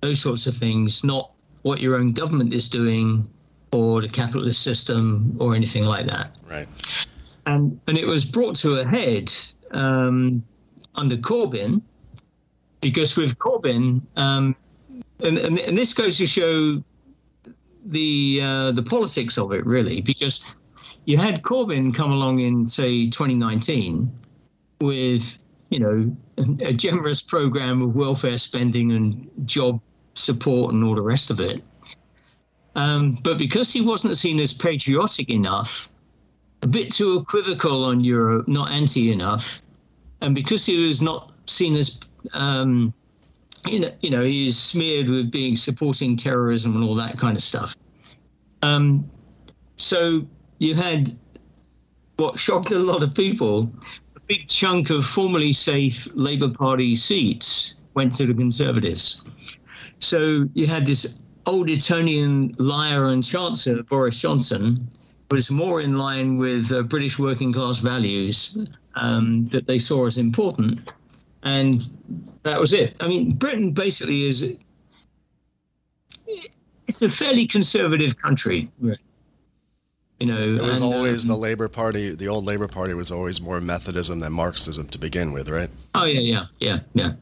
[0.00, 3.28] those sorts of things, not what your own government is doing
[3.72, 6.36] or the capitalist system or anything like that.
[6.48, 6.68] Right.
[7.46, 9.32] And and it was brought to a head
[9.72, 10.42] um,
[10.94, 11.82] under Corbyn
[12.80, 14.54] because with Corbyn, um,
[15.20, 16.82] and, and, and this goes to show
[17.86, 20.44] the uh, the politics of it really, because
[21.04, 24.10] you had Corbyn come along in say 2019
[24.80, 25.36] with
[25.70, 26.16] you know
[26.62, 29.80] a generous program of welfare spending and job
[30.14, 31.62] support and all the rest of it.
[32.76, 35.88] Um, but because he wasn't seen as patriotic enough,
[36.62, 39.62] a bit too equivocal on Europe, not anti enough,
[40.20, 42.00] and because he was not seen as
[42.32, 42.92] um,
[43.68, 47.42] you know, you know, he's smeared with being supporting terrorism and all that kind of
[47.42, 47.74] stuff.
[48.62, 49.08] Um,
[49.76, 50.26] so
[50.58, 51.12] you had
[52.16, 53.70] what shocked a lot of people.
[54.16, 59.22] A big chunk of formerly safe Labour Party seats went to the Conservatives.
[59.98, 64.88] So you had this old Etonian liar and chancer, Boris Johnson,
[65.30, 68.56] was more in line with uh, British working class values
[68.94, 70.92] um, that they saw as important
[71.44, 71.88] and
[72.42, 72.96] that was it.
[73.00, 74.56] I mean, Britain basically is
[76.88, 78.70] it's a fairly conservative country.
[78.80, 78.98] Right.
[80.20, 82.14] You know, it was and, always um, the Labour Party.
[82.14, 85.68] The old Labour Party was always more Methodism than Marxism to begin with, right?
[85.94, 87.12] Oh yeah, yeah, yeah, yeah.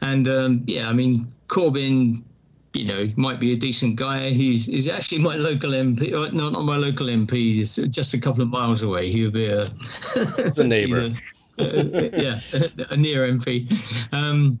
[0.00, 2.22] And um, yeah, I mean, Corbyn,
[2.72, 4.30] you know, might be a decent guy.
[4.30, 6.12] He's he's actually my local MP.
[6.12, 7.54] Uh, no, not my local MP.
[7.54, 9.10] He's just a couple of miles away.
[9.12, 9.64] He would be a.
[10.16, 11.14] it's a know,
[11.58, 12.40] yeah,
[12.90, 13.78] a near MP.
[14.12, 14.58] Um,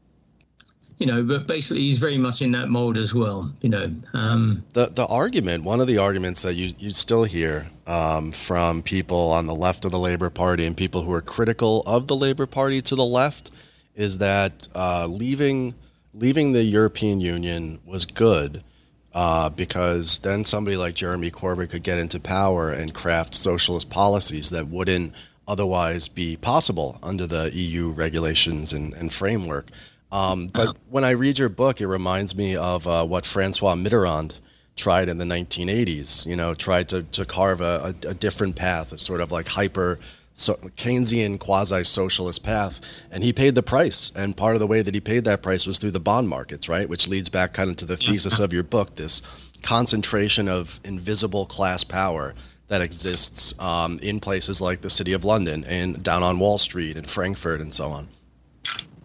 [1.04, 3.52] you know, but basically he's very much in that mold as well.
[3.60, 7.66] You know, um, the the argument, one of the arguments that you you still hear
[7.86, 11.82] um, from people on the left of the Labour Party and people who are critical
[11.84, 13.50] of the Labour Party to the left,
[13.94, 15.74] is that uh, leaving
[16.14, 18.64] leaving the European Union was good.
[19.12, 24.50] Uh, because then somebody like Jeremy Corbyn could get into power and craft socialist policies
[24.50, 25.12] that wouldn't
[25.46, 29.68] otherwise be possible under the EU regulations and, and framework.
[30.14, 34.38] Um, but when I read your book, it reminds me of uh, what Francois Mitterrand
[34.76, 36.24] tried in the 1980s.
[36.24, 39.48] You know, tried to to carve a, a, a different path, a sort of like
[39.48, 39.98] hyper
[40.32, 44.12] so Keynesian quasi socialist path, and he paid the price.
[44.14, 46.68] And part of the way that he paid that price was through the bond markets,
[46.68, 46.88] right?
[46.88, 51.46] Which leads back kind of to the thesis of your book this concentration of invisible
[51.46, 52.34] class power
[52.68, 56.96] that exists um, in places like the city of London and down on Wall Street
[56.96, 58.08] and Frankfurt and so on.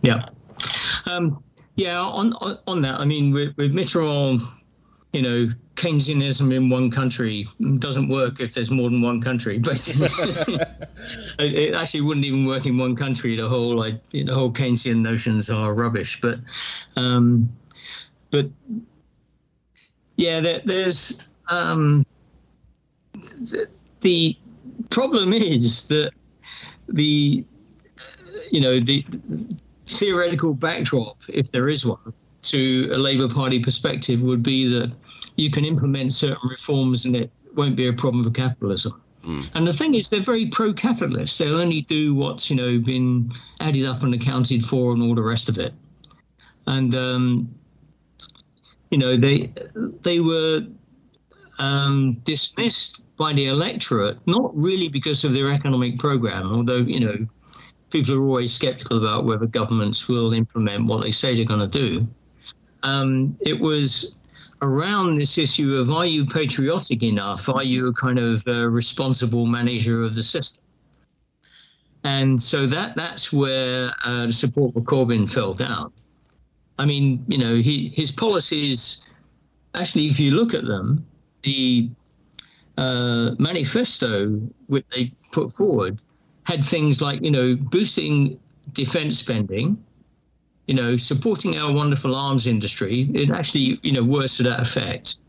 [0.02, 0.22] Yeah.
[1.06, 1.44] Um,
[1.76, 4.42] yeah, on, on, on that, I mean, with, with Mitterrand,
[5.14, 9.58] you know, Keynesianism in one country doesn't work if there's more than one country.
[9.64, 10.10] Basically,
[11.40, 13.36] it actually wouldn't even work in one country.
[13.36, 16.20] The whole like the whole Keynesian notions are rubbish.
[16.22, 16.40] But,
[16.98, 17.50] um,
[18.30, 18.50] but
[20.18, 21.20] yeah, there, there's
[21.50, 22.06] um,
[23.14, 23.68] the,
[24.02, 24.38] the
[24.90, 26.12] problem is that
[26.90, 27.46] the
[28.52, 29.06] you know the
[29.90, 34.92] theoretical backdrop, if there is one, to a Labour Party perspective would be that
[35.36, 39.02] you can implement certain reforms and it won't be a problem for capitalism.
[39.24, 39.50] Mm.
[39.54, 41.38] And the thing is, they're very pro-capitalist.
[41.38, 45.22] They'll only do what's you know been added up and accounted for, and all the
[45.22, 45.74] rest of it.
[46.68, 47.54] And um,
[48.92, 49.52] you know they
[50.04, 50.66] they were
[51.58, 57.18] um, dismissed by the electorate, not really because of their economic program, although you know
[57.90, 61.68] people are always skeptical about whether governments will implement what they say they're going to
[61.68, 62.08] do
[62.84, 64.16] um, it was
[64.62, 67.48] around this issue of are you patriotic enough?
[67.48, 70.64] Are you a kind of uh, responsible manager of the system?
[72.04, 75.92] And so that that's where uh, the support for Corbyn fell down.
[76.78, 79.02] I mean, you know, he, his policies,
[79.76, 81.06] actually, if you look at them,
[81.44, 81.90] the
[82.78, 86.02] uh, manifesto which they put forward
[86.50, 88.40] had things like, you know, boosting
[88.74, 89.78] defense spending,
[90.68, 95.22] you know, supporting our wonderful arms industry, it actually, you know, works to that effect.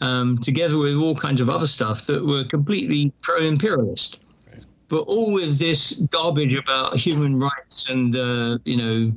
[0.00, 4.64] Um, together with all kinds of other stuff that were completely pro-imperialist, right.
[4.88, 9.12] but all with this garbage about human rights and uh, you know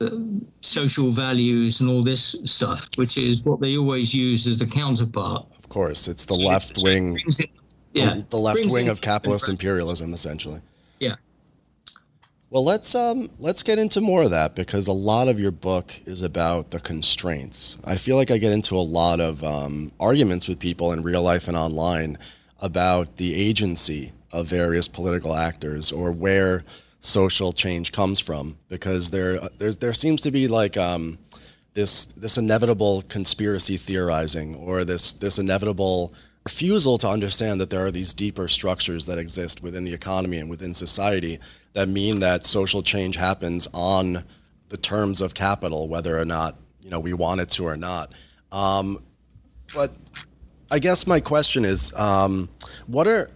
[0.00, 0.18] uh,
[0.60, 5.46] social values and all this stuff, which is what they always use as the counterpart.
[5.58, 7.18] Of course, it's the so left wing.
[7.26, 7.50] It,
[7.92, 10.60] yeah, the, the left wing of capitalist imperialism, essentially.
[10.98, 11.16] Yeah.
[12.50, 15.98] Well, let's um, let's get into more of that because a lot of your book
[16.04, 17.78] is about the constraints.
[17.84, 21.22] I feel like I get into a lot of um, arguments with people in real
[21.22, 22.18] life and online
[22.60, 26.64] about the agency of various political actors or where
[27.00, 31.18] social change comes from because there there's there seems to be like um,
[31.74, 36.12] this this inevitable conspiracy theorizing or this this inevitable
[36.44, 40.50] refusal to understand that there are these deeper structures that exist within the economy and
[40.50, 41.38] within society
[41.72, 44.24] that mean that social change happens on
[44.68, 48.12] the terms of capital, whether or not you know we want it to or not.
[48.50, 49.02] Um,
[49.74, 49.92] but
[50.70, 52.48] I guess my question is, um,
[52.86, 53.30] what are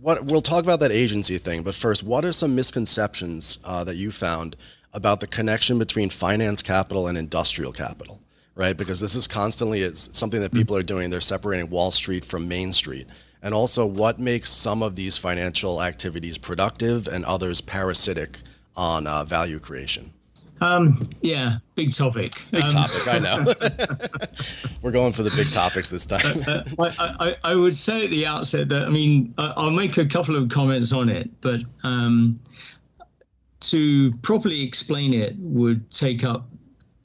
[0.00, 3.96] what we'll talk about that agency thing, but first, what are some misconceptions uh, that
[3.96, 4.56] you found
[4.92, 8.21] about the connection between finance capital and industrial capital?
[8.54, 8.76] Right?
[8.76, 11.10] Because this is constantly something that people are doing.
[11.10, 13.06] They're separating Wall Street from Main Street.
[13.42, 18.38] And also, what makes some of these financial activities productive and others parasitic
[18.76, 20.12] on uh, value creation?
[20.60, 22.34] Um, yeah, big topic.
[22.52, 23.52] Big um, topic, I know.
[24.82, 26.44] We're going for the big topics this time.
[26.46, 30.06] uh, I, I, I, would say at the outset that, I mean, I'll make a
[30.06, 32.38] couple of comments on it, but um,
[33.60, 36.48] to properly explain it would take up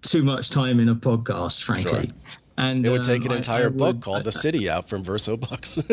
[0.08, 2.08] too much time in a podcast, frankly.
[2.08, 2.16] Sure.
[2.60, 4.90] And it would take um, an entire I, I book would, called "The City" out
[4.90, 5.78] from Verso Books.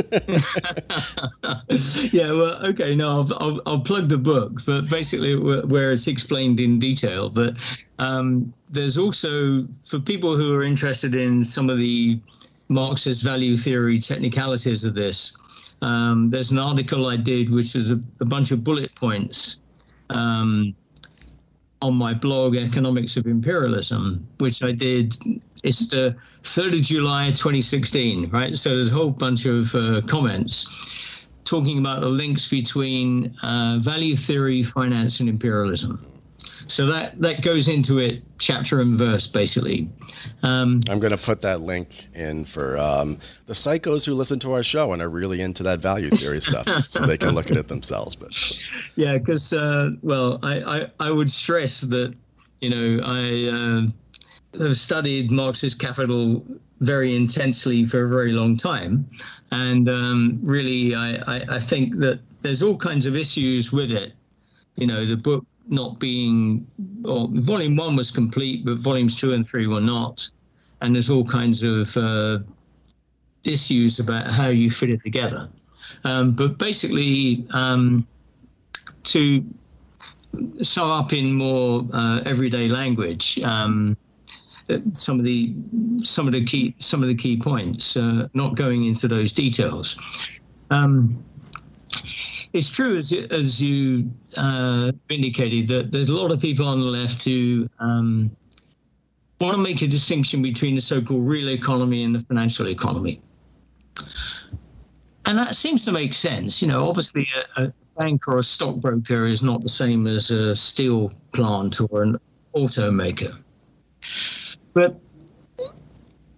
[2.10, 6.60] yeah, well, okay, no, I'll, I'll, I'll, plug the book, but basically where it's explained
[6.60, 7.28] in detail.
[7.28, 7.56] But
[7.98, 12.18] um, there's also for people who are interested in some of the
[12.68, 15.36] Marxist value theory technicalities of this.
[15.82, 19.58] Um, there's an article I did, which is a, a bunch of bullet points
[20.10, 20.74] um,
[21.84, 25.14] on my blog, Economics of Imperialism, which I did.
[25.62, 28.56] It's the 3rd of July 2016, right?
[28.56, 30.66] So there's a whole bunch of uh, comments
[31.44, 36.02] talking about the links between uh, value theory, finance, and imperialism.
[36.66, 39.88] So that that goes into it chapter and verse basically.
[40.42, 44.52] Um, I'm going to put that link in for um, the psychos who listen to
[44.52, 47.56] our show and are really into that value theory stuff, so they can look at
[47.56, 48.16] it themselves.
[48.16, 48.32] But
[48.96, 52.14] yeah, because uh, well, I, I I would stress that
[52.60, 53.88] you know I
[54.58, 56.44] uh, have studied Marxist capital
[56.80, 59.08] very intensely for a very long time,
[59.50, 64.12] and um, really I, I I think that there's all kinds of issues with it.
[64.76, 66.66] You know, the book not being,
[67.04, 70.28] or volume one was complete, but volumes two and three were not.
[70.80, 72.38] And there's all kinds of uh,
[73.44, 75.48] issues about how you fit it together.
[76.04, 78.06] Um, but basically, um,
[79.04, 79.44] to
[80.62, 83.96] sum up in more uh, everyday language, um,
[84.92, 85.54] some of the
[86.02, 87.96] some of the key some of the key points.
[87.96, 90.00] Uh, not going into those details.
[90.70, 91.22] Um,
[92.54, 96.86] it's true, as as you uh, indicated, that there's a lot of people on the
[96.86, 98.30] left who um,
[99.40, 103.20] want to make a distinction between the so-called real economy and the financial economy,
[105.26, 106.62] and that seems to make sense.
[106.62, 107.26] You know, obviously,
[107.56, 112.04] a, a bank or a stockbroker is not the same as a steel plant or
[112.04, 112.18] an
[112.54, 113.36] automaker.
[114.74, 115.00] But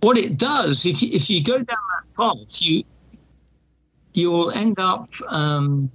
[0.01, 2.85] what it does, if you, if you go down that path, you
[4.15, 5.91] you'll end up um,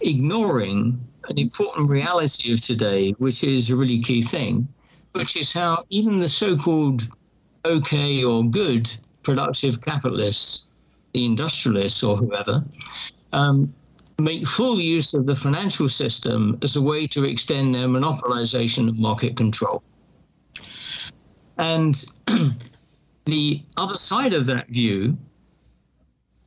[0.00, 4.66] ignoring an important reality of today, which is a really key thing,
[5.12, 7.08] which is how even the so-called
[7.64, 8.88] okay or good
[9.22, 10.66] productive capitalists,
[11.12, 12.64] the industrialists or whoever,
[13.32, 13.72] um,
[14.20, 18.98] make full use of the financial system as a way to extend their monopolization of
[18.98, 19.82] market control.
[21.58, 22.04] And
[23.24, 25.16] the other side of that view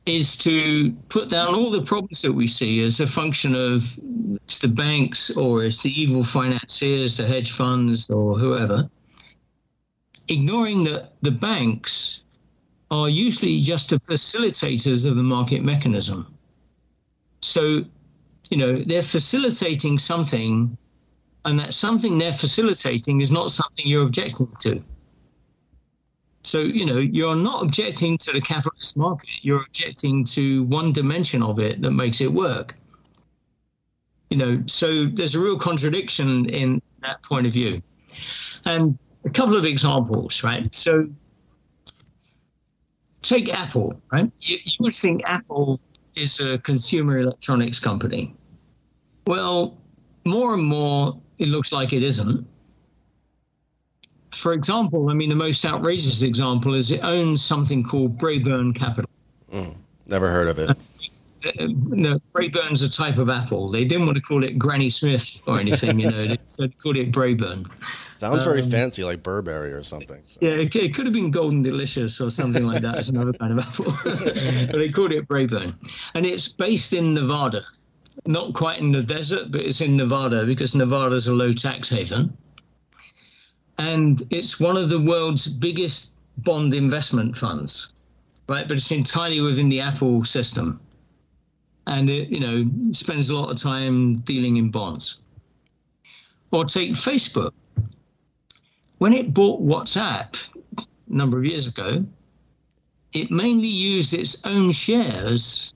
[0.06, 3.98] is to put down all the problems that we see as a function of
[4.34, 8.90] it's the banks or it's the evil financiers, the hedge funds or whoever,
[10.28, 12.22] ignoring that the banks
[12.90, 16.34] are usually just the facilitators of the market mechanism.
[17.40, 17.84] So,
[18.50, 20.76] you know, they're facilitating something,
[21.44, 24.82] and that something they're facilitating is not something you're objecting to.
[26.44, 31.42] So, you know, you're not objecting to the capitalist market, you're objecting to one dimension
[31.42, 32.74] of it that makes it work.
[34.30, 37.80] You know, so there's a real contradiction in that point of view.
[38.64, 40.74] And a couple of examples, right?
[40.74, 41.08] So,
[43.20, 44.30] take Apple, right?
[44.40, 45.80] You, you would think Apple
[46.16, 48.34] is a consumer electronics company.
[49.26, 49.78] Well,
[50.24, 52.46] more and more, it looks like it isn't
[54.34, 59.10] for example, I mean, the most outrageous example is it owns something called Braeburn Capital.
[59.52, 59.76] Mm,
[60.06, 60.70] never heard of it.
[60.70, 63.68] Uh, uh, no, Braeburn's a type of apple.
[63.68, 66.36] They didn't want to call it Granny Smith or anything, you know.
[66.44, 67.68] so they called it Braeburn.
[68.12, 70.22] Sounds very um, fancy, like Burberry or something.
[70.24, 70.38] So.
[70.40, 72.96] Yeah, it, it, could have been Golden Delicious or something like that.
[72.98, 75.74] It's another kind of apple, but they called it Braeburn,
[76.14, 77.64] and it's based in Nevada,
[78.26, 82.36] not quite in the desert, but it's in Nevada because Nevada's a low tax haven
[83.78, 87.94] and it's one of the world's biggest bond investment funds,
[88.48, 88.66] right?
[88.66, 90.80] But it's entirely within the Apple system,
[91.86, 95.20] and it you know spends a lot of time dealing in bonds.
[96.50, 97.52] Or take Facebook.
[98.98, 100.36] When it bought WhatsApp
[100.78, 102.04] a number of years ago,
[103.12, 105.74] it mainly used its own shares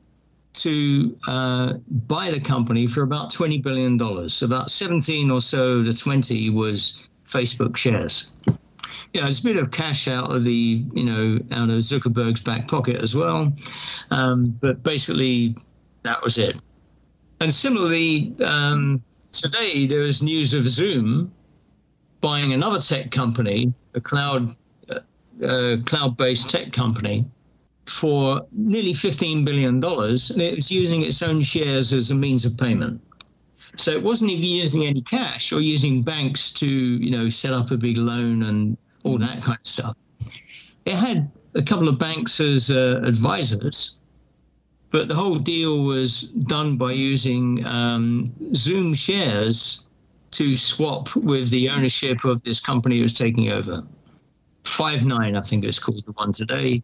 [0.54, 1.74] to uh,
[2.08, 3.98] buy the company for about $20 billion.
[4.28, 8.32] So about 17 or so the 20 was Facebook shares.
[9.12, 12.68] Yeah, it's a bit of cash out of the, you know, out of Zuckerberg's back
[12.68, 13.52] pocket as well.
[14.10, 15.56] Um, but basically,
[16.02, 16.56] that was it.
[17.40, 19.02] And similarly, um,
[19.32, 21.32] today there is news of Zoom
[22.20, 24.54] buying another tech company, a cloud
[24.90, 25.00] uh,
[25.44, 27.24] uh, cloud-based tech company,
[27.86, 32.56] for nearly $15 billion, and it was using its own shares as a means of
[32.56, 33.00] payment.
[33.76, 37.70] So it wasn't even using any cash or using banks to, you know, set up
[37.70, 39.96] a big loan and all that kind of stuff.
[40.86, 43.98] It had a couple of banks as uh, advisors,
[44.90, 49.84] but the whole deal was done by using um, Zoom shares
[50.32, 53.82] to swap with the ownership of this company it was taking over.
[54.64, 56.82] Five9, I think it's called the one today.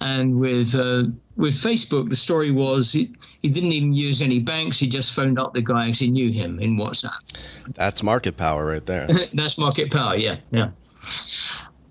[0.00, 1.04] And with uh,
[1.36, 4.78] with Facebook, the story was he, he didn't even use any banks.
[4.78, 7.74] He just phoned up the guy he knew him in WhatsApp.
[7.74, 9.08] That's market power right there.
[9.34, 10.16] That's market power.
[10.16, 10.70] Yeah, yeah.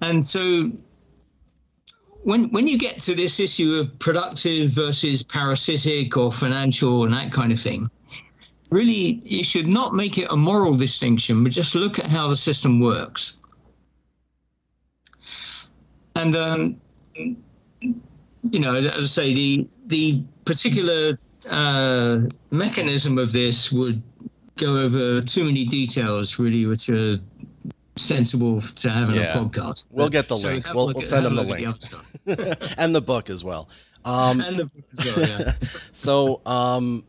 [0.02, 0.72] And so
[2.24, 7.32] when when you get to this issue of productive versus parasitic or financial and that
[7.32, 7.90] kind of thing,
[8.70, 12.36] really you should not make it a moral distinction, but just look at how the
[12.36, 13.38] system works.
[16.16, 16.82] And um,
[17.82, 21.18] you know, as I say, the the particular
[21.50, 22.20] uh,
[22.52, 24.02] mechanism of this would
[24.58, 27.20] go over too many details, really, which are
[27.96, 29.34] sensible to have in yeah.
[29.34, 29.90] a podcast.
[29.92, 30.66] We'll get the so link.
[30.74, 31.80] We'll, we'll send them the link
[32.26, 33.70] the and the book as well.
[34.06, 35.30] Um, and the book as well.
[35.30, 35.54] Yeah.
[35.92, 37.04] so, um,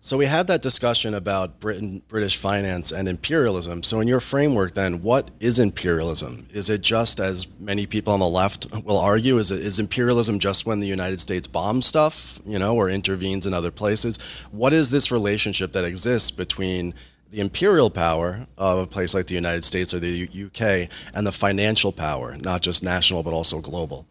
[0.00, 3.82] So we had that discussion about Britain, British finance and imperialism.
[3.82, 6.46] So in your framework, then, what is imperialism?
[6.52, 9.38] Is it just as many people on the left will argue?
[9.38, 13.44] Is it is imperialism just when the United States bombs stuff, you know, or intervenes
[13.44, 14.18] in other places?
[14.52, 16.94] What is this relationship that exists between
[17.30, 21.32] the imperial power of a place like the United States or the UK and the
[21.32, 24.06] financial power, not just national but also global?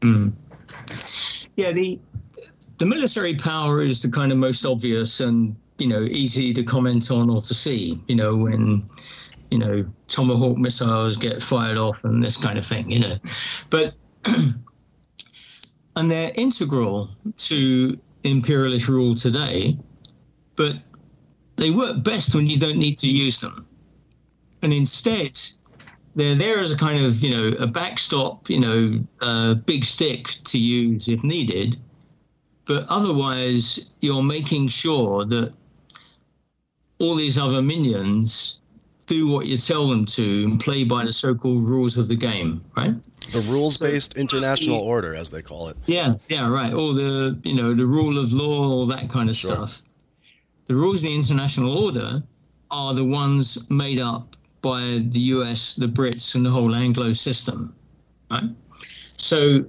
[0.00, 0.32] Mm.
[1.54, 2.00] Yeah, the
[2.78, 7.10] the military power is the kind of most obvious and you know easy to comment
[7.10, 8.00] on or to see.
[8.08, 8.88] You know when
[9.50, 12.90] you know tomahawk missiles get fired off and this kind of thing.
[12.90, 13.14] You know,
[13.70, 19.76] but and they're integral to imperialist rule today,
[20.56, 20.76] but
[21.56, 23.66] they work best when you don't need to use them,
[24.62, 25.38] and instead
[26.14, 30.28] they're there as a kind of you know a backstop, you know, a big stick
[30.44, 31.76] to use if needed
[32.68, 35.52] but otherwise, you're making sure that
[36.98, 38.58] all these other minions
[39.06, 42.62] do what you tell them to and play by the so-called rules of the game,
[42.76, 42.94] right?
[43.32, 45.78] The rules-based so, international order, as they call it.
[45.86, 46.74] Yeah, yeah, right.
[46.74, 49.52] All the you know the rule of law, all that kind of sure.
[49.52, 49.82] stuff.
[50.66, 52.22] The rules of the international order
[52.70, 57.74] are the ones made up by the U.S., the Brits, and the whole Anglo system,
[58.30, 58.50] right?
[59.16, 59.64] So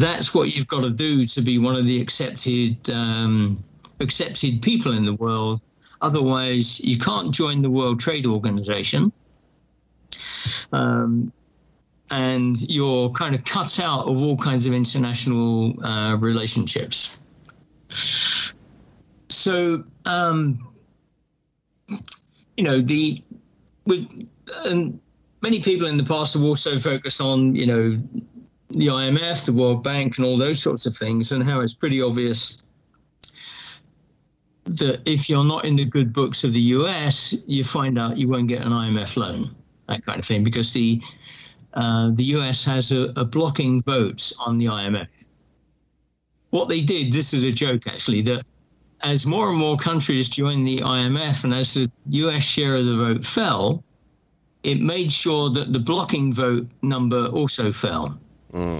[0.00, 3.62] that's what you've got to do to be one of the accepted um,
[4.00, 5.60] accepted people in the world.
[6.00, 9.12] Otherwise, you can't join the World Trade Organization.
[10.72, 11.28] Um,
[12.10, 17.18] and you're kind of cut out of all kinds of international uh, relationships.
[19.28, 20.66] So, um,
[22.56, 23.22] you know, the
[23.86, 24.28] with
[24.64, 24.98] and
[25.42, 28.02] many people in the past have also focused on, you know,
[28.68, 32.02] the IMF, the World Bank, and all those sorts of things, and how it's pretty
[32.02, 32.58] obvious
[34.64, 38.28] that if you're not in the good books of the US, you find out you
[38.28, 39.54] won't get an IMF loan,
[39.86, 41.00] that kind of thing, because the
[41.74, 45.26] uh, the US has a, a blocking vote on the IMF.
[46.50, 48.42] What they did, this is a joke actually, that
[49.02, 52.96] as more and more countries joined the IMF and as the US share of the
[52.96, 53.84] vote fell,
[54.62, 58.18] it made sure that the blocking vote number also fell.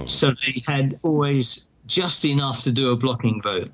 [0.05, 3.69] So they had always just enough to do a blocking vote.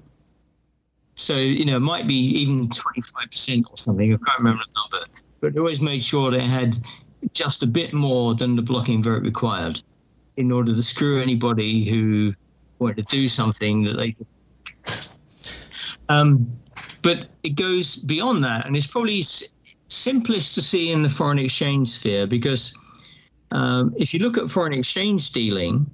[1.15, 4.13] So, you know, it might be even 25% or something.
[4.13, 5.07] I can't remember the number.
[5.39, 6.77] But they always made sure they had
[7.33, 9.81] just a bit more than the blocking vote required
[10.37, 12.33] in order to screw anybody who
[12.79, 14.27] wanted to do something that they could.
[16.09, 16.51] Um,
[17.01, 18.65] but it goes beyond that.
[18.65, 19.23] And it's probably
[19.87, 22.77] simplest to see in the foreign exchange sphere because
[23.51, 25.89] um, if you look at foreign exchange dealing,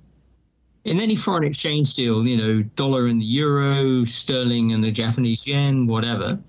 [0.85, 5.47] in any foreign exchange deal, you know, dollar and the euro, sterling and the Japanese
[5.47, 6.39] yen, whatever,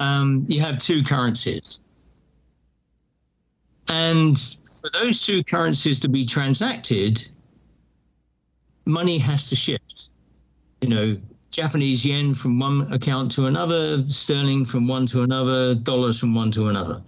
[0.00, 1.84] um, you have two currencies.
[3.88, 7.26] And for those two currencies to be transacted,
[8.86, 10.10] money has to shift.
[10.80, 11.16] You know,
[11.50, 16.50] Japanese yen from one account to another, sterling from one to another, dollars from one
[16.52, 17.00] to another.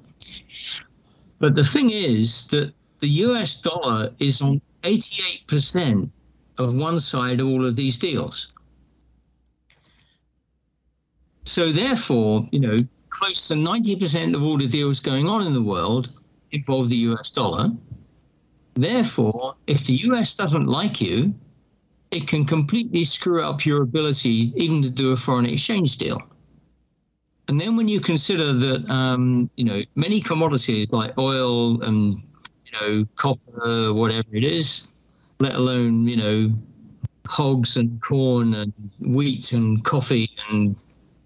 [1.39, 6.11] But the thing is that the US dollar is on 88%
[6.59, 8.49] of one side of all of these deals.
[11.44, 12.78] So, therefore, you know,
[13.11, 16.12] close to 90% of all the deals going on in the world
[16.53, 17.70] involve the US dollar.
[18.74, 21.34] Therefore, if the US doesn't like you,
[22.11, 26.20] it can completely screw up your ability even to do a foreign exchange deal.
[27.49, 32.22] And then when you consider that, um, you know, many commodities like oil and
[32.81, 34.89] know, copper, whatever it is,
[35.41, 36.53] let alone, you know,
[37.27, 40.77] hogs and corn and wheat and coffee and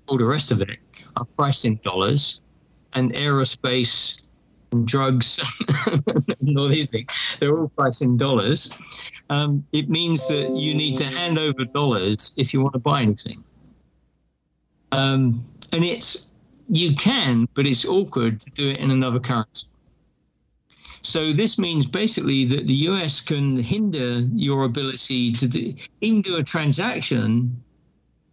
[0.07, 0.79] all the rest of it
[1.17, 2.41] are priced in dollars.
[2.95, 4.21] And aerospace
[4.73, 5.41] and drugs
[6.41, 8.71] and all these things, they're all priced in dollars.
[9.29, 13.03] Um, it means that you need to hand over dollars if you want to buy
[13.03, 13.45] anything.
[14.91, 16.33] Um, and it's,
[16.69, 19.70] you can, but it's awkward to do it in another currency.
[21.03, 26.37] So this means basically that the US can hinder your ability to do, even do
[26.37, 27.63] a transaction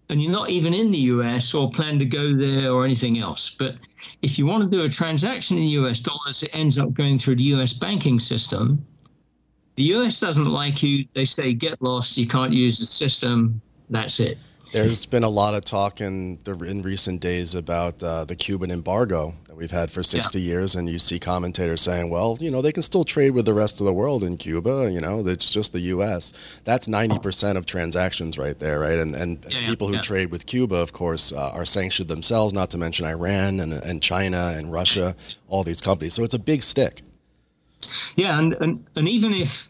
[0.09, 3.49] and you're not even in the US or plan to go there or anything else.
[3.49, 3.75] But
[4.21, 7.37] if you want to do a transaction in US dollars, it ends up going through
[7.37, 8.85] the US banking system.
[9.75, 11.05] The US doesn't like you.
[11.13, 12.17] They say, get lost.
[12.17, 13.61] You can't use the system.
[13.89, 14.37] That's it.
[14.71, 18.71] There's been a lot of talk in the in recent days about uh, the Cuban
[18.71, 20.45] embargo that we've had for 60 yeah.
[20.45, 23.53] years, and you see commentators saying, "Well, you know, they can still trade with the
[23.53, 24.89] rest of the world in Cuba.
[24.91, 28.97] You know, it's just the U.S." That's 90 percent of transactions right there, right?
[28.97, 32.53] And and yeah, people yeah, who trade with Cuba, of course, uh, are sanctioned themselves.
[32.53, 35.15] Not to mention Iran and and China and Russia,
[35.47, 36.13] all these companies.
[36.13, 37.01] So it's a big stick.
[38.15, 39.69] Yeah, and and, and even if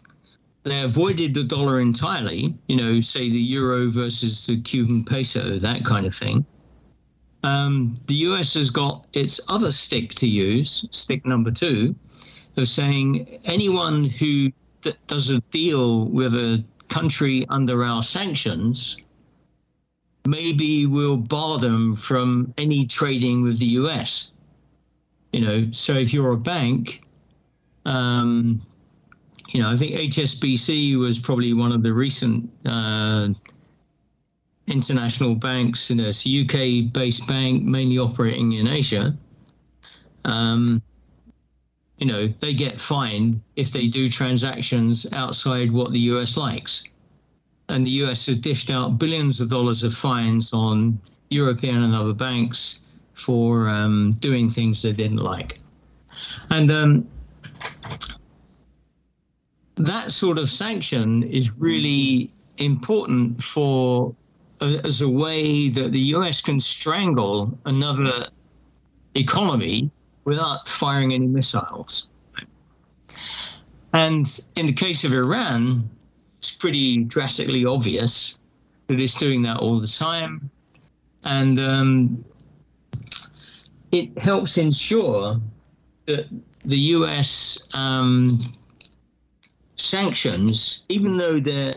[0.67, 5.85] they avoided the dollar entirely, you know, say the euro versus the Cuban peso, that
[5.85, 6.45] kind of thing.
[7.43, 11.95] Um, the US has got its other stick to use, stick number two,
[12.57, 14.51] of saying anyone who
[15.07, 18.97] does a deal with a country under our sanctions,
[20.25, 24.31] maybe we'll bar them from any trading with the US.
[25.33, 27.03] You know, so if you're a bank,
[27.85, 28.61] um,
[29.49, 33.29] you know, I think HSBC was probably one of the recent uh,
[34.67, 35.89] international banks.
[35.89, 39.15] Know, it's a UK-based bank, mainly operating in Asia.
[40.25, 40.81] Um,
[41.97, 46.83] you know, they get fined if they do transactions outside what the US likes.
[47.69, 52.13] And the US has dished out billions of dollars of fines on European and other
[52.13, 52.79] banks
[53.13, 55.59] for um, doing things they didn't like.
[56.49, 57.07] And um,
[59.77, 64.15] that sort of sanction is really important for
[64.61, 68.25] uh, as a way that the US can strangle another
[69.15, 69.91] economy
[70.25, 72.09] without firing any missiles.
[73.93, 75.89] And in the case of Iran,
[76.39, 78.37] it's pretty drastically obvious
[78.87, 80.49] that it's doing that all the time.
[81.23, 82.25] And um,
[83.91, 85.39] it helps ensure
[86.05, 86.27] that
[86.65, 88.39] the US um,
[89.77, 91.75] sanctions, even though they're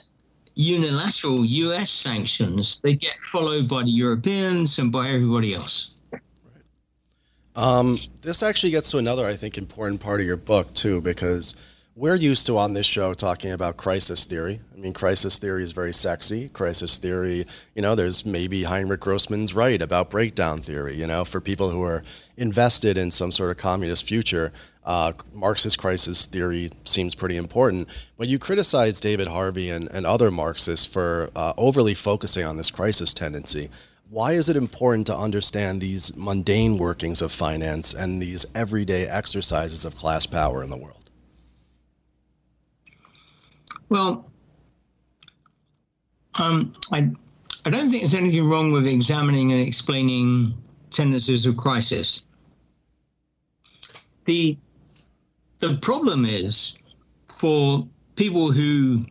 [0.54, 5.94] unilateral US sanctions, they get followed by the Europeans and by everybody else.
[7.56, 11.54] Um, this actually gets to another, I think, important part of your book, too, because
[11.96, 14.60] we're used to on this show talking about crisis theory.
[14.72, 16.48] I mean, crisis theory is very sexy.
[16.48, 17.44] Crisis theory,
[17.74, 21.82] you know, there's maybe Heinrich Grossman's right about breakdown theory, you know, for people who
[21.82, 22.02] are
[22.36, 24.52] invested in some sort of communist future.
[24.84, 27.88] Uh, Marxist crisis theory seems pretty important.
[28.16, 32.70] But you criticize David Harvey and, and other Marxists for uh, overly focusing on this
[32.70, 33.70] crisis tendency.
[34.08, 39.84] Why is it important to understand these mundane workings of finance and these everyday exercises
[39.84, 41.10] of class power in the world?
[43.88, 44.30] Well,
[46.34, 47.10] um, I,
[47.64, 50.54] I don't think there's anything wrong with examining and explaining
[50.90, 52.24] tendencies of crisis.
[54.24, 54.56] The
[55.60, 56.76] the problem is
[57.28, 57.86] for
[58.16, 59.04] people who,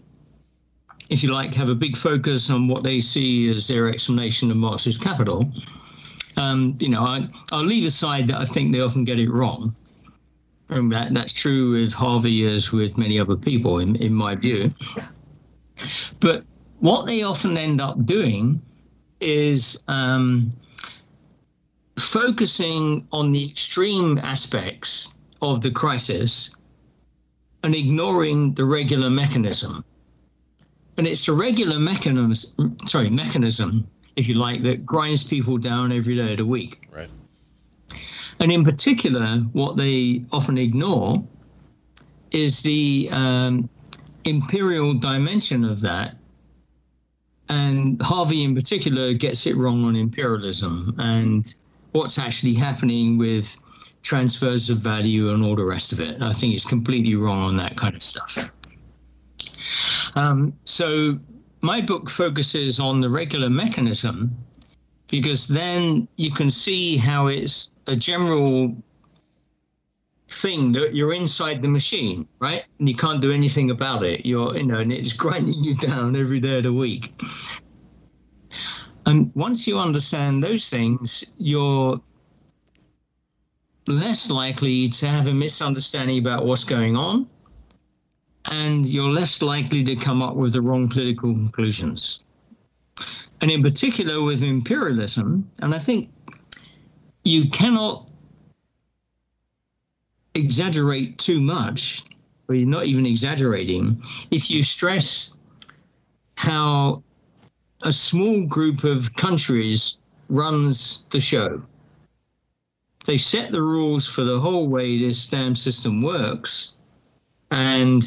[1.10, 4.58] if you like, have a big focus on what they see as their explanation of
[4.58, 5.52] Marxist capital.
[6.38, 9.76] Um, you know, I, will leave aside that I think they often get it wrong.
[10.70, 14.74] And that, that's true with Harvey as with many other people, in, in my view.
[16.20, 16.44] But
[16.80, 18.62] what they often end up doing
[19.20, 20.54] is um,
[21.98, 26.52] focusing on the extreme aspects of the crisis
[27.64, 29.84] and ignoring the regular mechanism.
[30.98, 36.16] And it's the regular mechanism, sorry, mechanism, if you like, that grinds people down every
[36.16, 36.88] day of the week.
[36.92, 37.10] Right.
[38.40, 41.24] And in particular, what they often ignore
[42.32, 43.70] is the um,
[44.26, 46.16] imperial dimension of that.
[47.50, 51.54] And Harvey, in particular, gets it wrong on imperialism and
[51.94, 53.56] what's actually happening with
[54.02, 56.22] transfers of value and all the rest of it.
[56.22, 58.38] I think it's completely wrong on that kind of stuff.
[60.16, 61.20] Um, so
[61.62, 64.36] my book focuses on the regular mechanism
[65.08, 68.76] because then you can see how it's a general
[70.30, 72.64] thing that you're inside the machine, right?
[72.78, 74.26] And you can't do anything about it.
[74.26, 77.14] You're, you know, and it's grinding you down every day of the week.
[79.06, 82.00] And once you understand those things, you're
[83.90, 87.28] less likely to have a misunderstanding about what's going on,
[88.46, 92.22] and you're less likely to come up with the wrong political conclusions.
[93.42, 96.10] And in particular, with imperialism, and I think
[97.24, 98.10] you cannot
[100.36, 102.04] exaggerate too much,
[102.48, 105.36] or you're not even exaggerating, if you stress
[106.36, 107.04] how
[107.82, 111.62] a small group of countries runs the show
[113.10, 116.74] they set the rules for the whole way this damn system works.
[117.50, 118.04] And,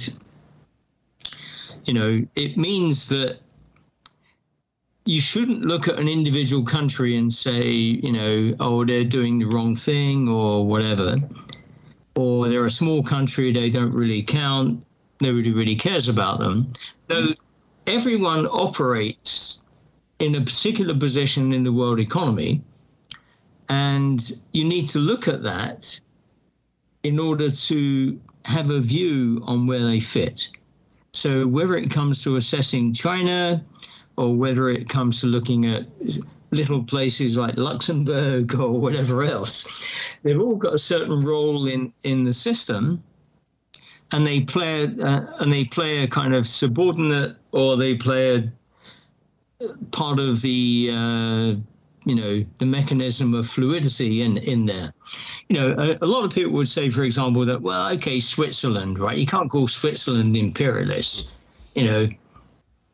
[1.87, 3.41] you know, it means that
[5.05, 9.47] you shouldn't look at an individual country and say, you know, oh, they're doing the
[9.47, 11.17] wrong thing or whatever.
[12.15, 14.87] Or they're a small country, they don't really count,
[15.21, 16.73] nobody really cares about them.
[17.09, 17.35] Though
[17.89, 19.65] everyone operates
[20.21, 22.63] in a particular position in the world economy,
[23.69, 25.99] and you need to look at that
[27.03, 30.49] in order to have a view on where they fit.
[31.13, 33.65] So, whether it comes to assessing China,
[34.17, 35.87] or whether it comes to looking at
[36.51, 39.87] little places like Luxembourg or whatever else,
[40.23, 43.03] they've all got a certain role in, in the system,
[44.13, 48.53] and they play uh, and they play a kind of subordinate or they play a
[49.91, 51.55] part of the uh,
[52.05, 54.93] you know the mechanism of fluidity in in there.
[55.49, 58.99] You know, a, a, lot of people would say, for example, that well, okay, Switzerland,
[58.99, 59.17] right?
[59.17, 61.31] You can't call Switzerland imperialist.
[61.75, 62.09] You know,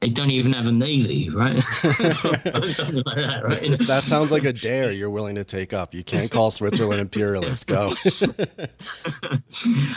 [0.00, 1.58] they don't even have a navy, right?
[1.62, 3.78] Something like that, right?
[3.86, 5.92] that sounds like a dare you're willing to take up.
[5.92, 7.66] You can't call Switzerland imperialist.
[7.66, 7.88] Go.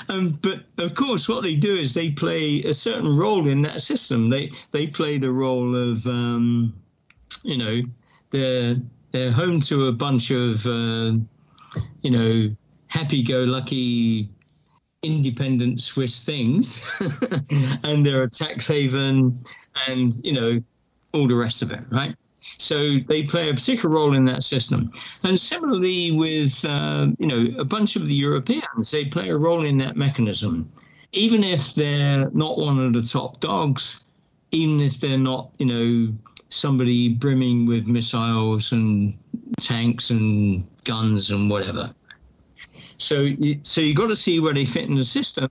[0.09, 3.84] um, but of course, what they do is they play a certain role in that
[3.84, 4.30] system.
[4.30, 6.74] They they play the role of, um,
[7.43, 7.82] you know,
[8.32, 8.78] they're
[9.12, 11.14] they're home to a bunch of, uh,
[12.01, 12.55] you know,
[12.88, 14.30] happy-go-lucky
[15.03, 16.86] independent Swiss things,
[17.84, 19.43] and they're a tax haven
[19.88, 20.62] and you know
[21.14, 22.16] all the rest of it, right?
[22.57, 24.91] So they play a particular role in that system.
[25.24, 29.66] And similarly with uh, you know a bunch of the Europeans, they play a role
[29.66, 30.72] in that mechanism,
[31.12, 34.03] even if they're not one of the top dogs,
[34.51, 36.14] even if they're not you know
[36.52, 39.18] somebody brimming with missiles and
[39.60, 41.93] tanks and guns and whatever.
[42.97, 45.49] So you, so you got to see where they fit in the system,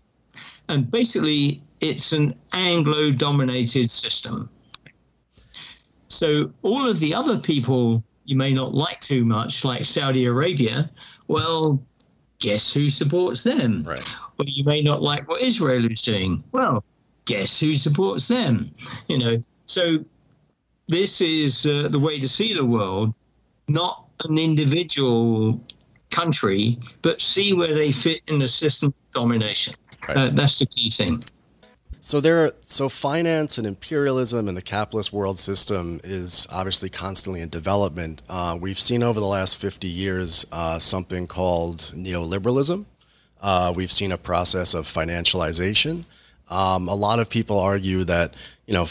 [0.69, 4.49] and basically it's an Anglo dominated system.
[6.07, 10.89] So all of the other people you may not like too much, like Saudi Arabia,
[11.27, 11.83] well,
[12.39, 13.83] guess who supports them?
[13.85, 14.09] Right.
[14.39, 16.45] Or you may not like what Israel is doing.
[16.53, 16.85] Well,
[17.25, 18.71] guess who supports them?
[19.09, 20.05] You know, so
[20.91, 23.15] this is uh, the way to see the world,
[23.69, 25.61] not an individual
[26.11, 29.75] country, but see where they fit in the system of domination.
[30.09, 30.17] Right.
[30.17, 31.23] Uh, that's the key thing.
[32.03, 37.43] So there, are, so finance and imperialism and the capitalist world system is obviously constantly
[37.43, 38.23] in development.
[38.29, 42.87] Uh, we've seen over the last 50 years uh, something called neoliberalism.
[43.43, 46.05] Uh, we've seen a process of financialization.
[46.49, 48.35] Um, a lot of people argue that,
[48.71, 48.87] you know,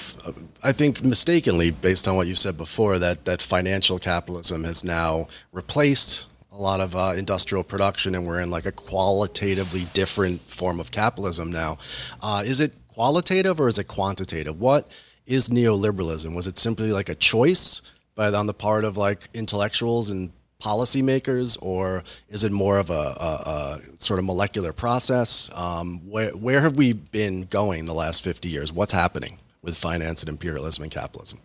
[0.62, 5.30] I think mistakenly, based on what you said before, that that financial capitalism has now
[5.54, 10.82] replaced a lot of uh, industrial production, and we're in like a qualitatively different form
[10.82, 11.78] of capitalism now.
[12.22, 14.60] Uh, is it qualitative or is it quantitative?
[14.60, 14.92] What
[15.26, 16.36] is neoliberalism?
[16.36, 17.82] Was it simply like a choice
[18.16, 22.94] by on the part of like intellectuals and policymakers, or is it more of a,
[22.94, 25.50] a, a sort of molecular process?
[25.56, 28.74] Um, where where have we been going the last fifty years?
[28.74, 31.40] What's happening with finance and imperialism and capitalism?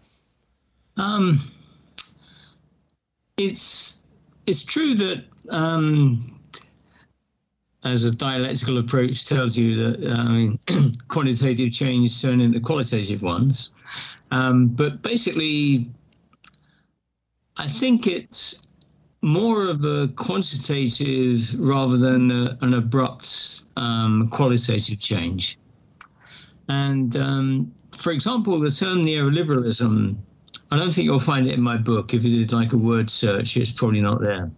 [0.97, 1.51] Um,
[3.37, 4.01] it's
[4.47, 6.41] it's true that um,
[7.83, 10.59] as a dialectical approach tells you that uh, I mean,
[11.09, 13.75] quantitative change turn into qualitative ones.
[14.31, 15.91] Um, but basically,
[17.57, 18.63] I think it's
[19.23, 25.59] more of a quantitative rather than a, an abrupt um, qualitative change.
[26.69, 30.17] And um, for example, the term neoliberalism,
[30.71, 32.15] I don't think you'll find it in my book.
[32.15, 34.51] If you did like a word search, it's probably not there.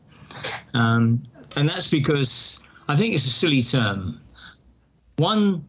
[0.74, 1.20] Um,
[1.56, 4.20] and that's because I think it's a silly term.
[5.16, 5.66] One,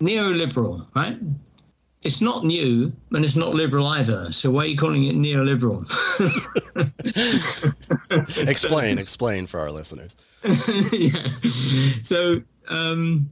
[0.00, 1.18] neoliberal, right?
[2.02, 4.30] It's not new and it's not liberal either.
[4.30, 5.84] So why are you calling it neoliberal?
[8.48, 10.14] explain, explain for our listeners.
[10.92, 11.22] yeah.
[12.02, 13.28] So, um,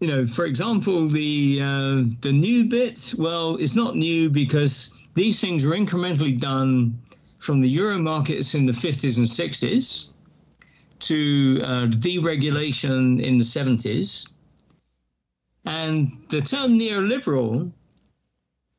[0.00, 3.14] you know, for example, the uh, the new bit.
[3.16, 7.00] Well, it's not new because these things were incrementally done
[7.38, 10.10] from the euro markets in the 50s and 60s
[10.98, 14.28] to uh, deregulation in the 70s.
[15.64, 17.70] And the term neoliberal,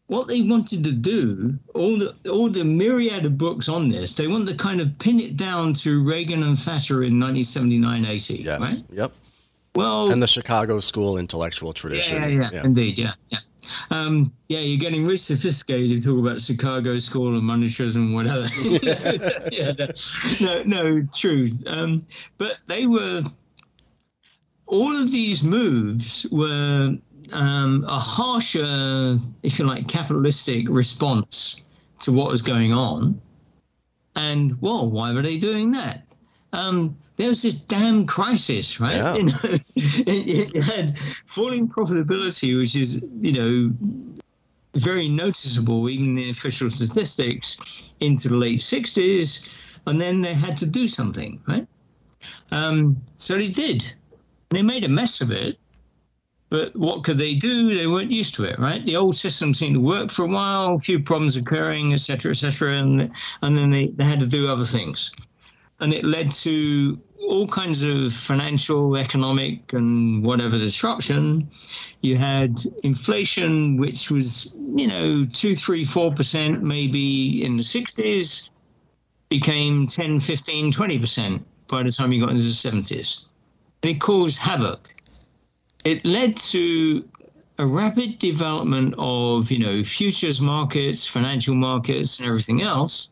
[0.07, 4.27] what they wanted to do, all the all the myriad of books on this, they
[4.27, 8.35] want to kind of pin it down to Reagan and Thatcher in 1979 80.
[8.35, 8.61] Yes.
[8.61, 8.83] Right?
[8.91, 9.11] Yep.
[9.77, 12.17] Well, and the Chicago School intellectual tradition.
[12.17, 12.63] Yeah, yeah, yeah.
[12.63, 13.39] indeed, yeah, yeah.
[13.91, 18.47] Um, yeah, you're getting really sophisticated to talk about Chicago School and monetarism and whatever.
[19.51, 19.73] yeah,
[20.41, 21.51] no, no, true.
[21.67, 22.05] Um,
[22.37, 23.21] but they were,
[24.65, 26.97] all of these moves were
[27.33, 31.61] um, a harsher, if you like, capitalistic response
[31.99, 33.21] to what was going on.
[34.15, 36.06] And well, why were they doing that?
[36.53, 38.95] Um, there was this damn crisis, right?
[38.95, 39.15] Yeah.
[39.17, 43.73] You know, it, it had falling profitability, which is you know
[44.75, 47.57] very noticeable, even the official statistics,
[47.99, 49.47] into the late '60s,
[49.87, 51.67] and then they had to do something, right?
[52.51, 53.93] Um, so they did.
[54.49, 55.57] They made a mess of it,
[56.49, 57.75] but what could they do?
[57.75, 58.85] They weren't used to it, right?
[58.85, 62.31] The old system seemed to work for a while, a few problems occurring, et cetera,
[62.31, 65.11] et cetera, and and then they, they had to do other things,
[65.79, 71.49] and it led to all kinds of financial, economic, and whatever disruption.
[72.01, 78.49] You had inflation, which was you know two, three, four percent maybe in the '60s,
[79.29, 83.25] became 10, 15, 20 percent by the time you got into the '70s,
[83.83, 84.89] and it caused havoc.
[85.83, 87.07] It led to
[87.59, 93.11] a rapid development of you know futures markets financial markets and everything else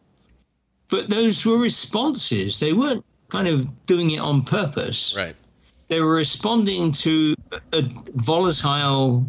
[0.90, 2.60] but those were responses.
[2.60, 5.16] They weren't kind of doing it on purpose.
[5.16, 5.36] Right.
[5.88, 7.36] they were responding to
[7.74, 7.84] a
[8.16, 9.26] volatile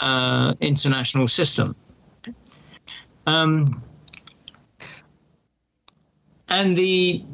[0.00, 1.74] uh, international system.
[3.26, 3.66] Um,
[6.48, 7.24] and the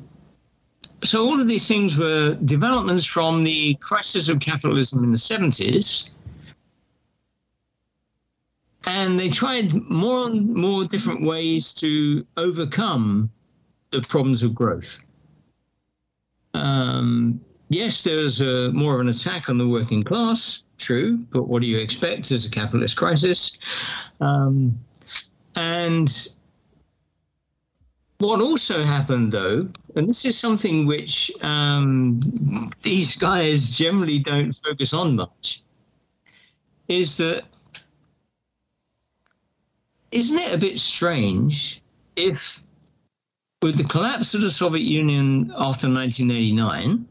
[1.02, 6.08] so all of these things were developments from the crisis of capitalism in the 70s
[8.86, 13.30] and they tried more and more different ways to overcome
[14.01, 14.99] the problems of growth.
[16.55, 21.49] Um, yes there was a, more of an attack on the working class true but
[21.49, 23.59] what do you expect as a capitalist crisis.
[24.20, 24.78] Um,
[25.57, 26.28] and
[28.18, 34.92] what also happened, though, and this is something which um, these guys generally don't focus
[34.92, 35.62] on much,
[36.88, 37.45] is that
[40.11, 41.82] isn't it a bit strange
[42.16, 42.62] if,
[43.64, 47.08] with the collapse of the Soviet Union after 1989,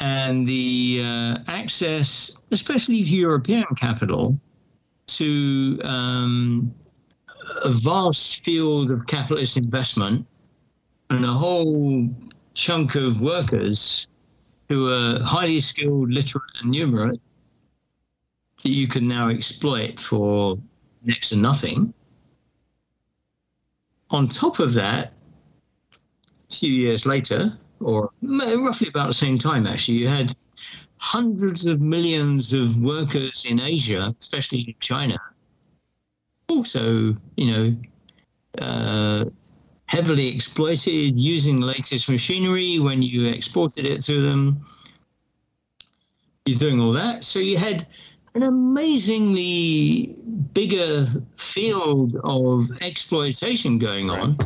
[0.00, 4.38] and the uh, access, especially to European capital,
[5.06, 6.74] to um,
[7.64, 10.26] a vast field of capitalist investment
[11.08, 12.06] and a whole
[12.52, 14.08] chunk of workers
[14.68, 17.18] who are highly skilled, literate, and numerate
[18.62, 20.58] that you can now exploit for
[21.02, 21.94] next to nothing.
[24.12, 25.14] On top of that,
[26.50, 30.36] a few years later, or roughly about the same time, actually, you had
[30.98, 35.18] hundreds of millions of workers in Asia, especially in China,
[36.48, 37.76] also, you know,
[38.60, 39.24] uh,
[39.86, 44.64] heavily exploited using the latest machinery when you exported it to them.
[46.44, 47.24] You're doing all that.
[47.24, 47.86] So you had
[48.34, 50.14] an amazingly
[50.54, 51.06] bigger
[51.36, 54.20] field of exploitation going Right.
[54.20, 54.38] on.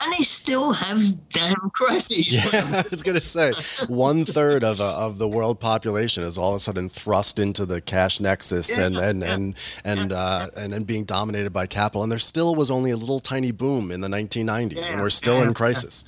[0.00, 2.32] And they still have damn crises.
[2.32, 3.52] Yeah, I was gonna say
[3.88, 7.66] one third of uh, of the world population is all of a sudden thrust into
[7.66, 9.54] the cash nexus Yeah, and and yeah, and
[9.84, 12.04] and uh, and then being dominated by capital.
[12.04, 15.38] And there still was only a little tiny boom in the 1990s, and we're still
[15.38, 16.04] yeah, in crisis.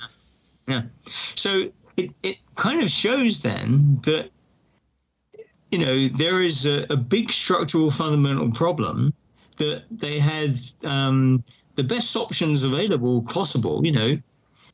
[0.67, 0.83] Yeah.
[1.35, 4.29] So it, it kind of shows then that,
[5.71, 9.13] you know, there is a, a big structural fundamental problem
[9.57, 11.43] that they had um,
[11.75, 14.17] the best options available possible, you know,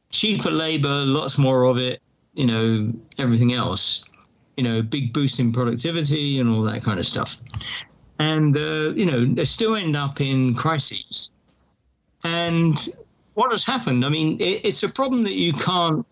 [0.10, 2.02] cheaper labor, lots more of it,
[2.34, 4.04] you know, everything else,
[4.56, 7.38] you know, big boost in productivity and all that kind of stuff.
[8.20, 11.30] And, uh, you know, they still end up in crises.
[12.24, 12.90] And
[13.36, 14.04] what has happened?
[14.04, 16.06] I mean, it, it's a problem that you can't,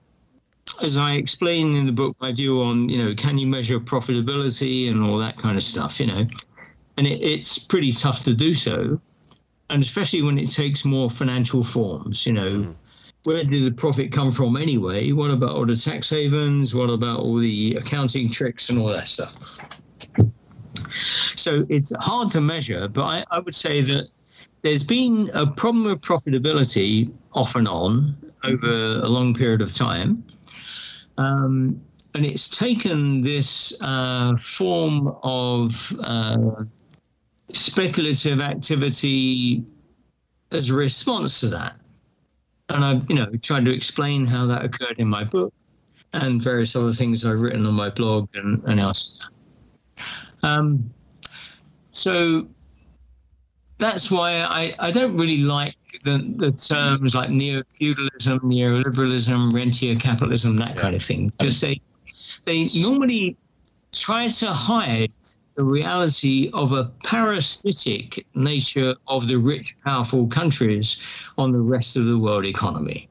[0.81, 4.89] as I explain in the book, my view on, you know, can you measure profitability
[4.89, 6.27] and all that kind of stuff, you know,
[6.97, 8.99] and it, it's pretty tough to do so.
[9.69, 12.75] And especially when it takes more financial forms, you know, mm.
[13.23, 15.11] where did the profit come from anyway?
[15.11, 16.75] What about all the tax havens?
[16.75, 19.35] What about all the accounting tricks and all that stuff?
[21.35, 24.09] So it's hard to measure, but I, I would say that
[24.61, 30.23] there's been a problem with profitability off and on over a long period of time.
[31.17, 31.81] Um,
[32.13, 36.63] and it's taken this uh, form of uh,
[37.51, 39.63] speculative activity
[40.51, 41.75] as a response to that.
[42.69, 45.53] And I've, you know, tried to explain how that occurred in my book
[46.13, 49.29] and various other things I've written on my blog and, and elsewhere.
[50.43, 50.89] Um,
[51.89, 52.47] so
[53.77, 60.57] that's why I, I don't really like the, the terms like neo-feudalism, neoliberalism, rentier capitalism,
[60.57, 61.81] that kind of thing, because they
[62.45, 63.37] they normally
[63.91, 65.11] try to hide
[65.55, 71.01] the reality of a parasitic nature of the rich, powerful countries
[71.37, 73.07] on the rest of the world economy.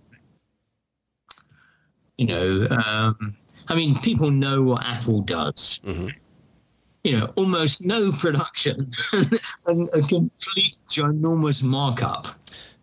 [2.18, 3.35] You know, um,
[3.68, 5.80] I mean, people know what Apple does.
[5.85, 6.09] Mm-hmm.
[7.03, 8.89] You know, almost no production
[9.66, 12.28] and a complete ginormous markup.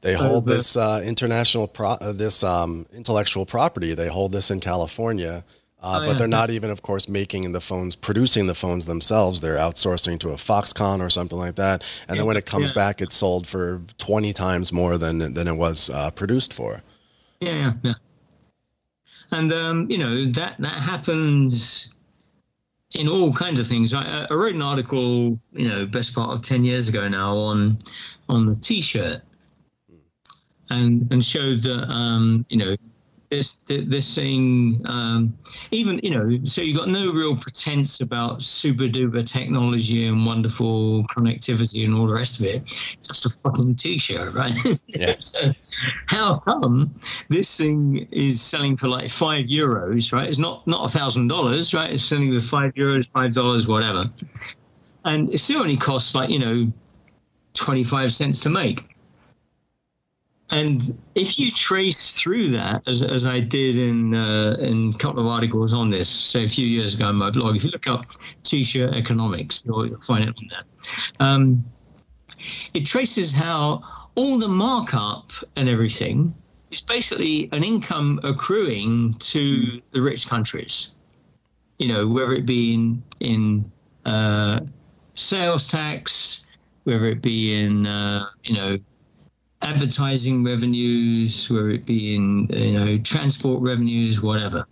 [0.02, 3.94] They hold this uh, international pro- uh, this um, intellectual property.
[3.94, 5.44] They hold this in California,
[5.80, 6.18] uh, oh, but yeah.
[6.18, 9.42] they're not even, of course, making the phones, producing the phones themselves.
[9.42, 11.84] They're outsourcing to a Foxconn or something like that.
[12.08, 12.76] And then when it comes yeah.
[12.76, 16.82] back, it's sold for twenty times more than than it was uh, produced for.
[17.40, 17.94] Yeah, yeah, yeah.
[19.32, 21.94] And um, you know that that happens
[22.96, 23.94] in all kinds of things.
[23.94, 27.78] I, I wrote an article, you know, best part of ten years ago now on
[28.30, 29.22] on the T-shirt
[30.72, 32.76] and and showed that um, you know
[33.30, 35.36] this this thing um,
[35.72, 41.06] even you know so you got no real pretense about super duper technology and wonderful
[41.06, 42.62] connectivity and all the rest of it.
[42.94, 44.54] It's just a fucking t-shirt right?
[44.88, 45.16] Yeah.
[45.20, 45.54] so
[46.08, 46.94] how come
[47.30, 50.28] this thing is selling for like five euros right?
[50.28, 51.92] It's not not a thousand dollars right?
[51.92, 54.12] It's selling for five euros five dollars whatever.
[55.06, 56.72] And it still only costs like you know
[57.54, 58.91] 25 cents to make
[60.52, 65.22] and if you trace through that, as, as I did in uh, in a couple
[65.22, 67.88] of articles on this, say a few years ago on my blog, if you look
[67.88, 68.06] up
[68.44, 70.64] t-shirt economics, you'll, find it on there.
[71.22, 71.64] Um,
[72.74, 73.82] it traces how
[74.16, 76.34] all the markup and everything
[76.70, 80.92] is basically an income accruing to the rich countries.
[81.80, 83.72] You know, whether it be in in
[84.04, 84.60] uh,
[85.14, 86.46] sales tax,
[86.84, 88.78] whether it be in uh, you know
[89.62, 94.66] advertising revenues, whether it be in you know transport revenues, whatever.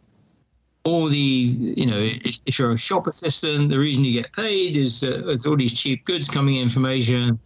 [0.85, 4.77] All the you know, if, if you're a shop assistant, the reason you get paid
[4.77, 7.37] is that there's all these cheap goods coming in from Asia,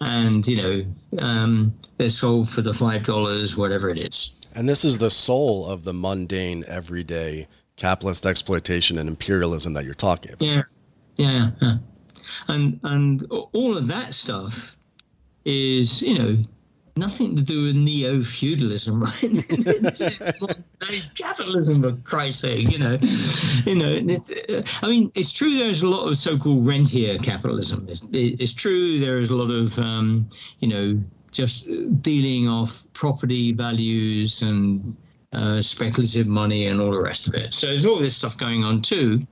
[0.00, 0.84] and you know
[1.18, 4.34] um, they're sold for the five dollars, whatever it is.
[4.54, 9.94] And this is the soul of the mundane, everyday capitalist exploitation and imperialism that you're
[9.94, 10.46] talking about.
[10.46, 10.62] Yeah,
[11.16, 11.76] yeah, yeah.
[12.48, 14.76] and and all of that stuff
[15.44, 16.38] is you know
[17.00, 19.44] nothing to do with neo feudalism, right?
[21.16, 22.98] capitalism, for Christ's sake, you know.
[23.64, 24.14] You know,
[24.48, 25.56] uh, I mean, it's true.
[25.58, 27.88] There's a lot of so-called rentier capitalism.
[27.88, 29.00] It's, it's true.
[29.00, 30.28] There is a lot of, um,
[30.60, 31.66] you know, just
[32.02, 34.96] dealing off property values and
[35.32, 37.54] uh, speculative money and all the rest of it.
[37.54, 39.26] So there's all this stuff going on too,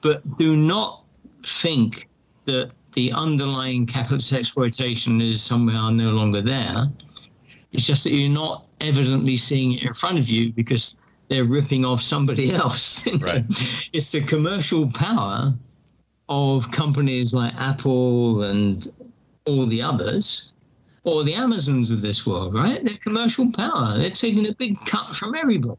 [0.00, 1.04] but do not
[1.42, 2.08] think
[2.46, 6.90] that the underlying capitalist exploitation is somehow no longer there.
[7.72, 10.94] It's just that you're not evidently seeing it in front of you because
[11.28, 13.06] they're ripping off somebody else.
[13.18, 13.44] Right.
[13.92, 15.54] it's the commercial power
[16.28, 18.90] of companies like Apple and
[19.46, 20.52] all the others,
[21.04, 22.84] or the Amazons of this world, right?
[22.84, 23.98] Their commercial power.
[23.98, 25.78] They're taking a big cut from everybody.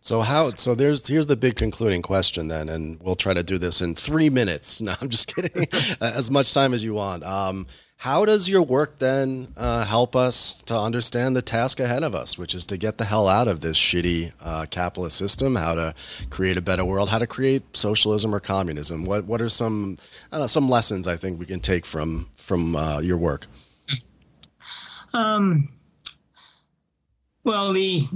[0.00, 0.52] So how?
[0.54, 3.94] So there's here's the big concluding question then, and we'll try to do this in
[3.94, 4.80] three minutes.
[4.88, 5.66] No, I'm just kidding.
[6.00, 7.24] as much time as you want.
[7.24, 7.66] Um,
[7.98, 12.38] how does your work then uh, help us to understand the task ahead of us,
[12.38, 15.56] which is to get the hell out of this shitty uh, capitalist system?
[15.56, 15.94] How to
[16.30, 17.08] create a better world?
[17.08, 19.04] How to create socialism or communism?
[19.04, 19.96] What What are some
[20.30, 23.46] know, some lessons I think we can take from from uh, your work?
[25.12, 25.68] Um.
[27.42, 28.06] Well, the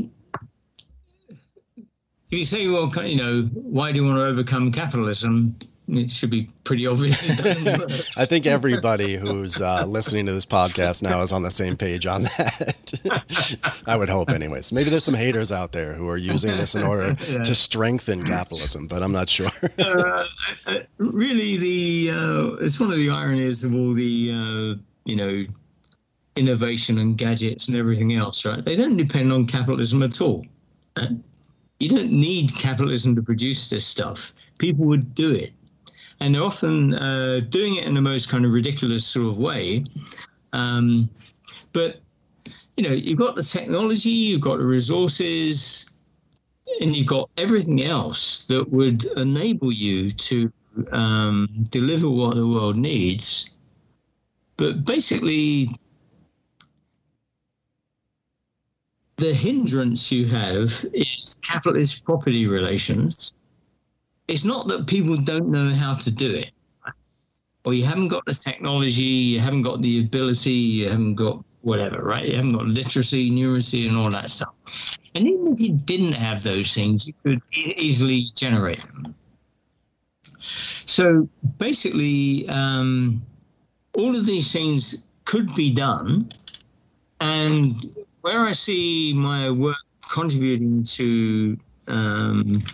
[1.77, 5.57] if you say, well, you know, why do you want to overcome capitalism?
[5.97, 7.31] It should be pretty obvious.
[8.17, 12.07] I think everybody who's uh, listening to this podcast now is on the same page
[12.07, 13.83] on that.
[13.87, 14.73] I would hope, anyways.
[14.73, 17.43] Maybe there's some haters out there who are using this in order yeah.
[17.43, 19.51] to strengthen capitalism, but I'm not sure.
[19.79, 20.25] uh,
[20.99, 25.45] really, the uh, it's one of the ironies of all the uh, you know
[26.37, 28.65] innovation and gadgets and everything else, right?
[28.65, 30.47] They don't depend on capitalism at all.
[31.79, 34.33] You don't need capitalism to produce this stuff.
[34.59, 35.53] People would do it
[36.23, 39.85] and they're often uh, doing it in the most kind of ridiculous sort of way.
[40.53, 41.11] Um,
[41.73, 42.01] but
[42.77, 45.91] you know, you've got the technology, you've got the resources,
[46.81, 50.53] and you've got everything else that would enable you to
[50.93, 53.51] um, deliver what the world needs.
[54.57, 55.71] But basically,
[59.17, 63.35] the hindrance you have is capitalist property relations
[64.33, 66.53] it's not that people don't know how to do it,
[67.67, 72.03] or you haven't got the technology, you haven't got the ability, you haven't got whatever,
[72.03, 72.27] right?
[72.27, 74.55] You haven't got literacy, numeracy, and all that stuff.
[75.15, 79.15] And even if you didn't have those things, you could easily generate them.
[80.87, 81.29] So
[81.59, 83.23] basically, um,
[83.99, 86.33] all of these things could be done.
[87.21, 89.77] And where I see my work
[90.11, 91.59] contributing to,
[91.89, 92.65] um,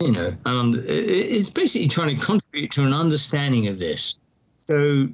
[0.00, 4.20] you know, and it's basically trying to contribute to an understanding of this.
[4.56, 5.08] So,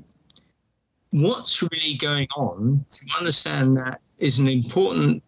[1.11, 5.22] what's really going on to understand that is an important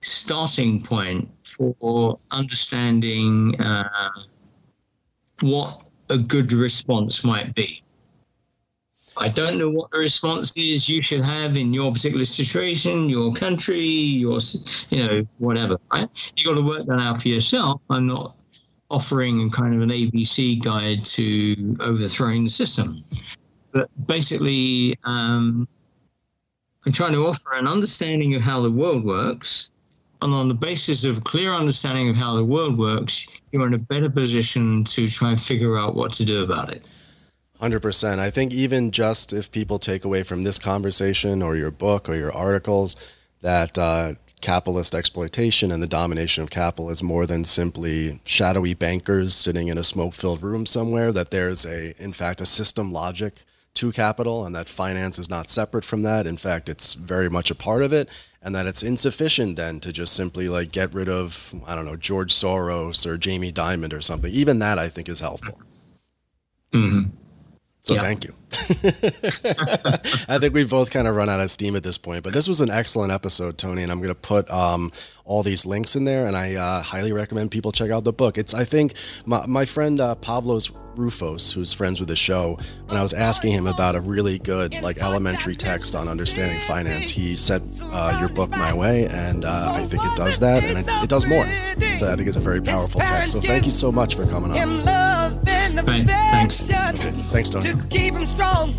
[0.00, 4.10] starting point for understanding uh,
[5.40, 7.82] what a good response might be.
[9.16, 13.34] I don't know what the response is you should have in your particular situation, your
[13.34, 14.38] country, your,
[14.90, 15.78] you know, whatever.
[15.92, 16.08] Right?
[16.36, 17.82] You got to work that out for yourself.
[17.90, 18.36] I'm not
[18.92, 23.02] offering kind of an ABC guide to overthrowing the system,
[23.72, 25.66] but basically, um,
[26.84, 29.70] I'm trying to offer an understanding of how the world works.
[30.20, 33.74] And on the basis of a clear understanding of how the world works, you're in
[33.74, 36.84] a better position to try and figure out what to do about it.
[37.60, 38.18] 100%.
[38.18, 42.14] I think even just if people take away from this conversation or your book or
[42.14, 42.96] your articles
[43.40, 49.34] that uh, capitalist exploitation and the domination of capital is more than simply shadowy bankers
[49.34, 53.34] sitting in a smoke filled room somewhere, that there's a, in fact, a system logic
[53.74, 56.26] to capital and that finance is not separate from that.
[56.26, 58.08] In fact, it's very much a part of it
[58.42, 61.96] and that it's insufficient then to just simply like get rid of, I don't know,
[61.96, 64.30] George Soros or Jamie Dimon or something.
[64.30, 65.58] Even that I think is helpful.
[66.72, 67.21] Mm-hmm.
[67.82, 68.00] So yeah.
[68.02, 68.34] thank you.
[70.28, 72.46] I think we've both kind of run out of steam at this point, but this
[72.46, 74.92] was an excellent episode, Tony, and I'm going to put um,
[75.24, 78.38] all these links in there, and I uh, highly recommend people check out the book.
[78.38, 78.94] It's, I think,
[79.26, 83.52] my, my friend uh, Pavlos Roufos, who's friends with the show, when I was asking
[83.52, 88.28] him about a really good, like, elementary text on understanding finance, he said uh, your
[88.28, 91.44] book my way, and uh, I think it does that, and it, it does more.
[91.96, 93.32] So I think it's a very powerful text.
[93.32, 94.84] So thank you so much for coming on.
[95.74, 96.64] Right, thanks.
[96.70, 97.72] Okay, thanks, Tony.
[97.72, 98.74] To keep him strong,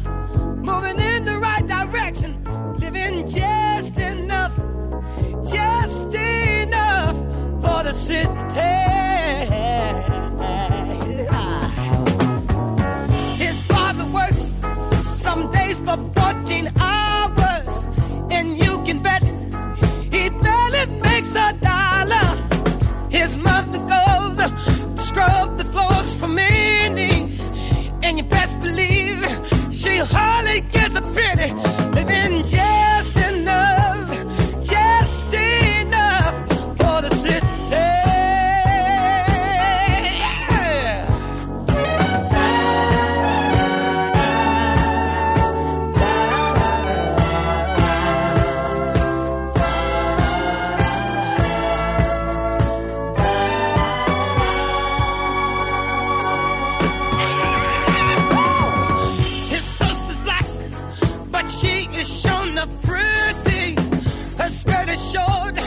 [0.61, 2.43] moving in the right direction,
[2.78, 4.55] living just enough,
[5.49, 7.16] just enough
[7.61, 8.83] for the city.
[21.36, 22.28] A dollar.
[23.10, 27.40] His mother goes to scrub the floors for me.
[28.04, 29.22] And you best believe
[29.72, 31.54] she hardly gets a penny,
[31.92, 33.83] living just enough,
[64.94, 65.62] patience long.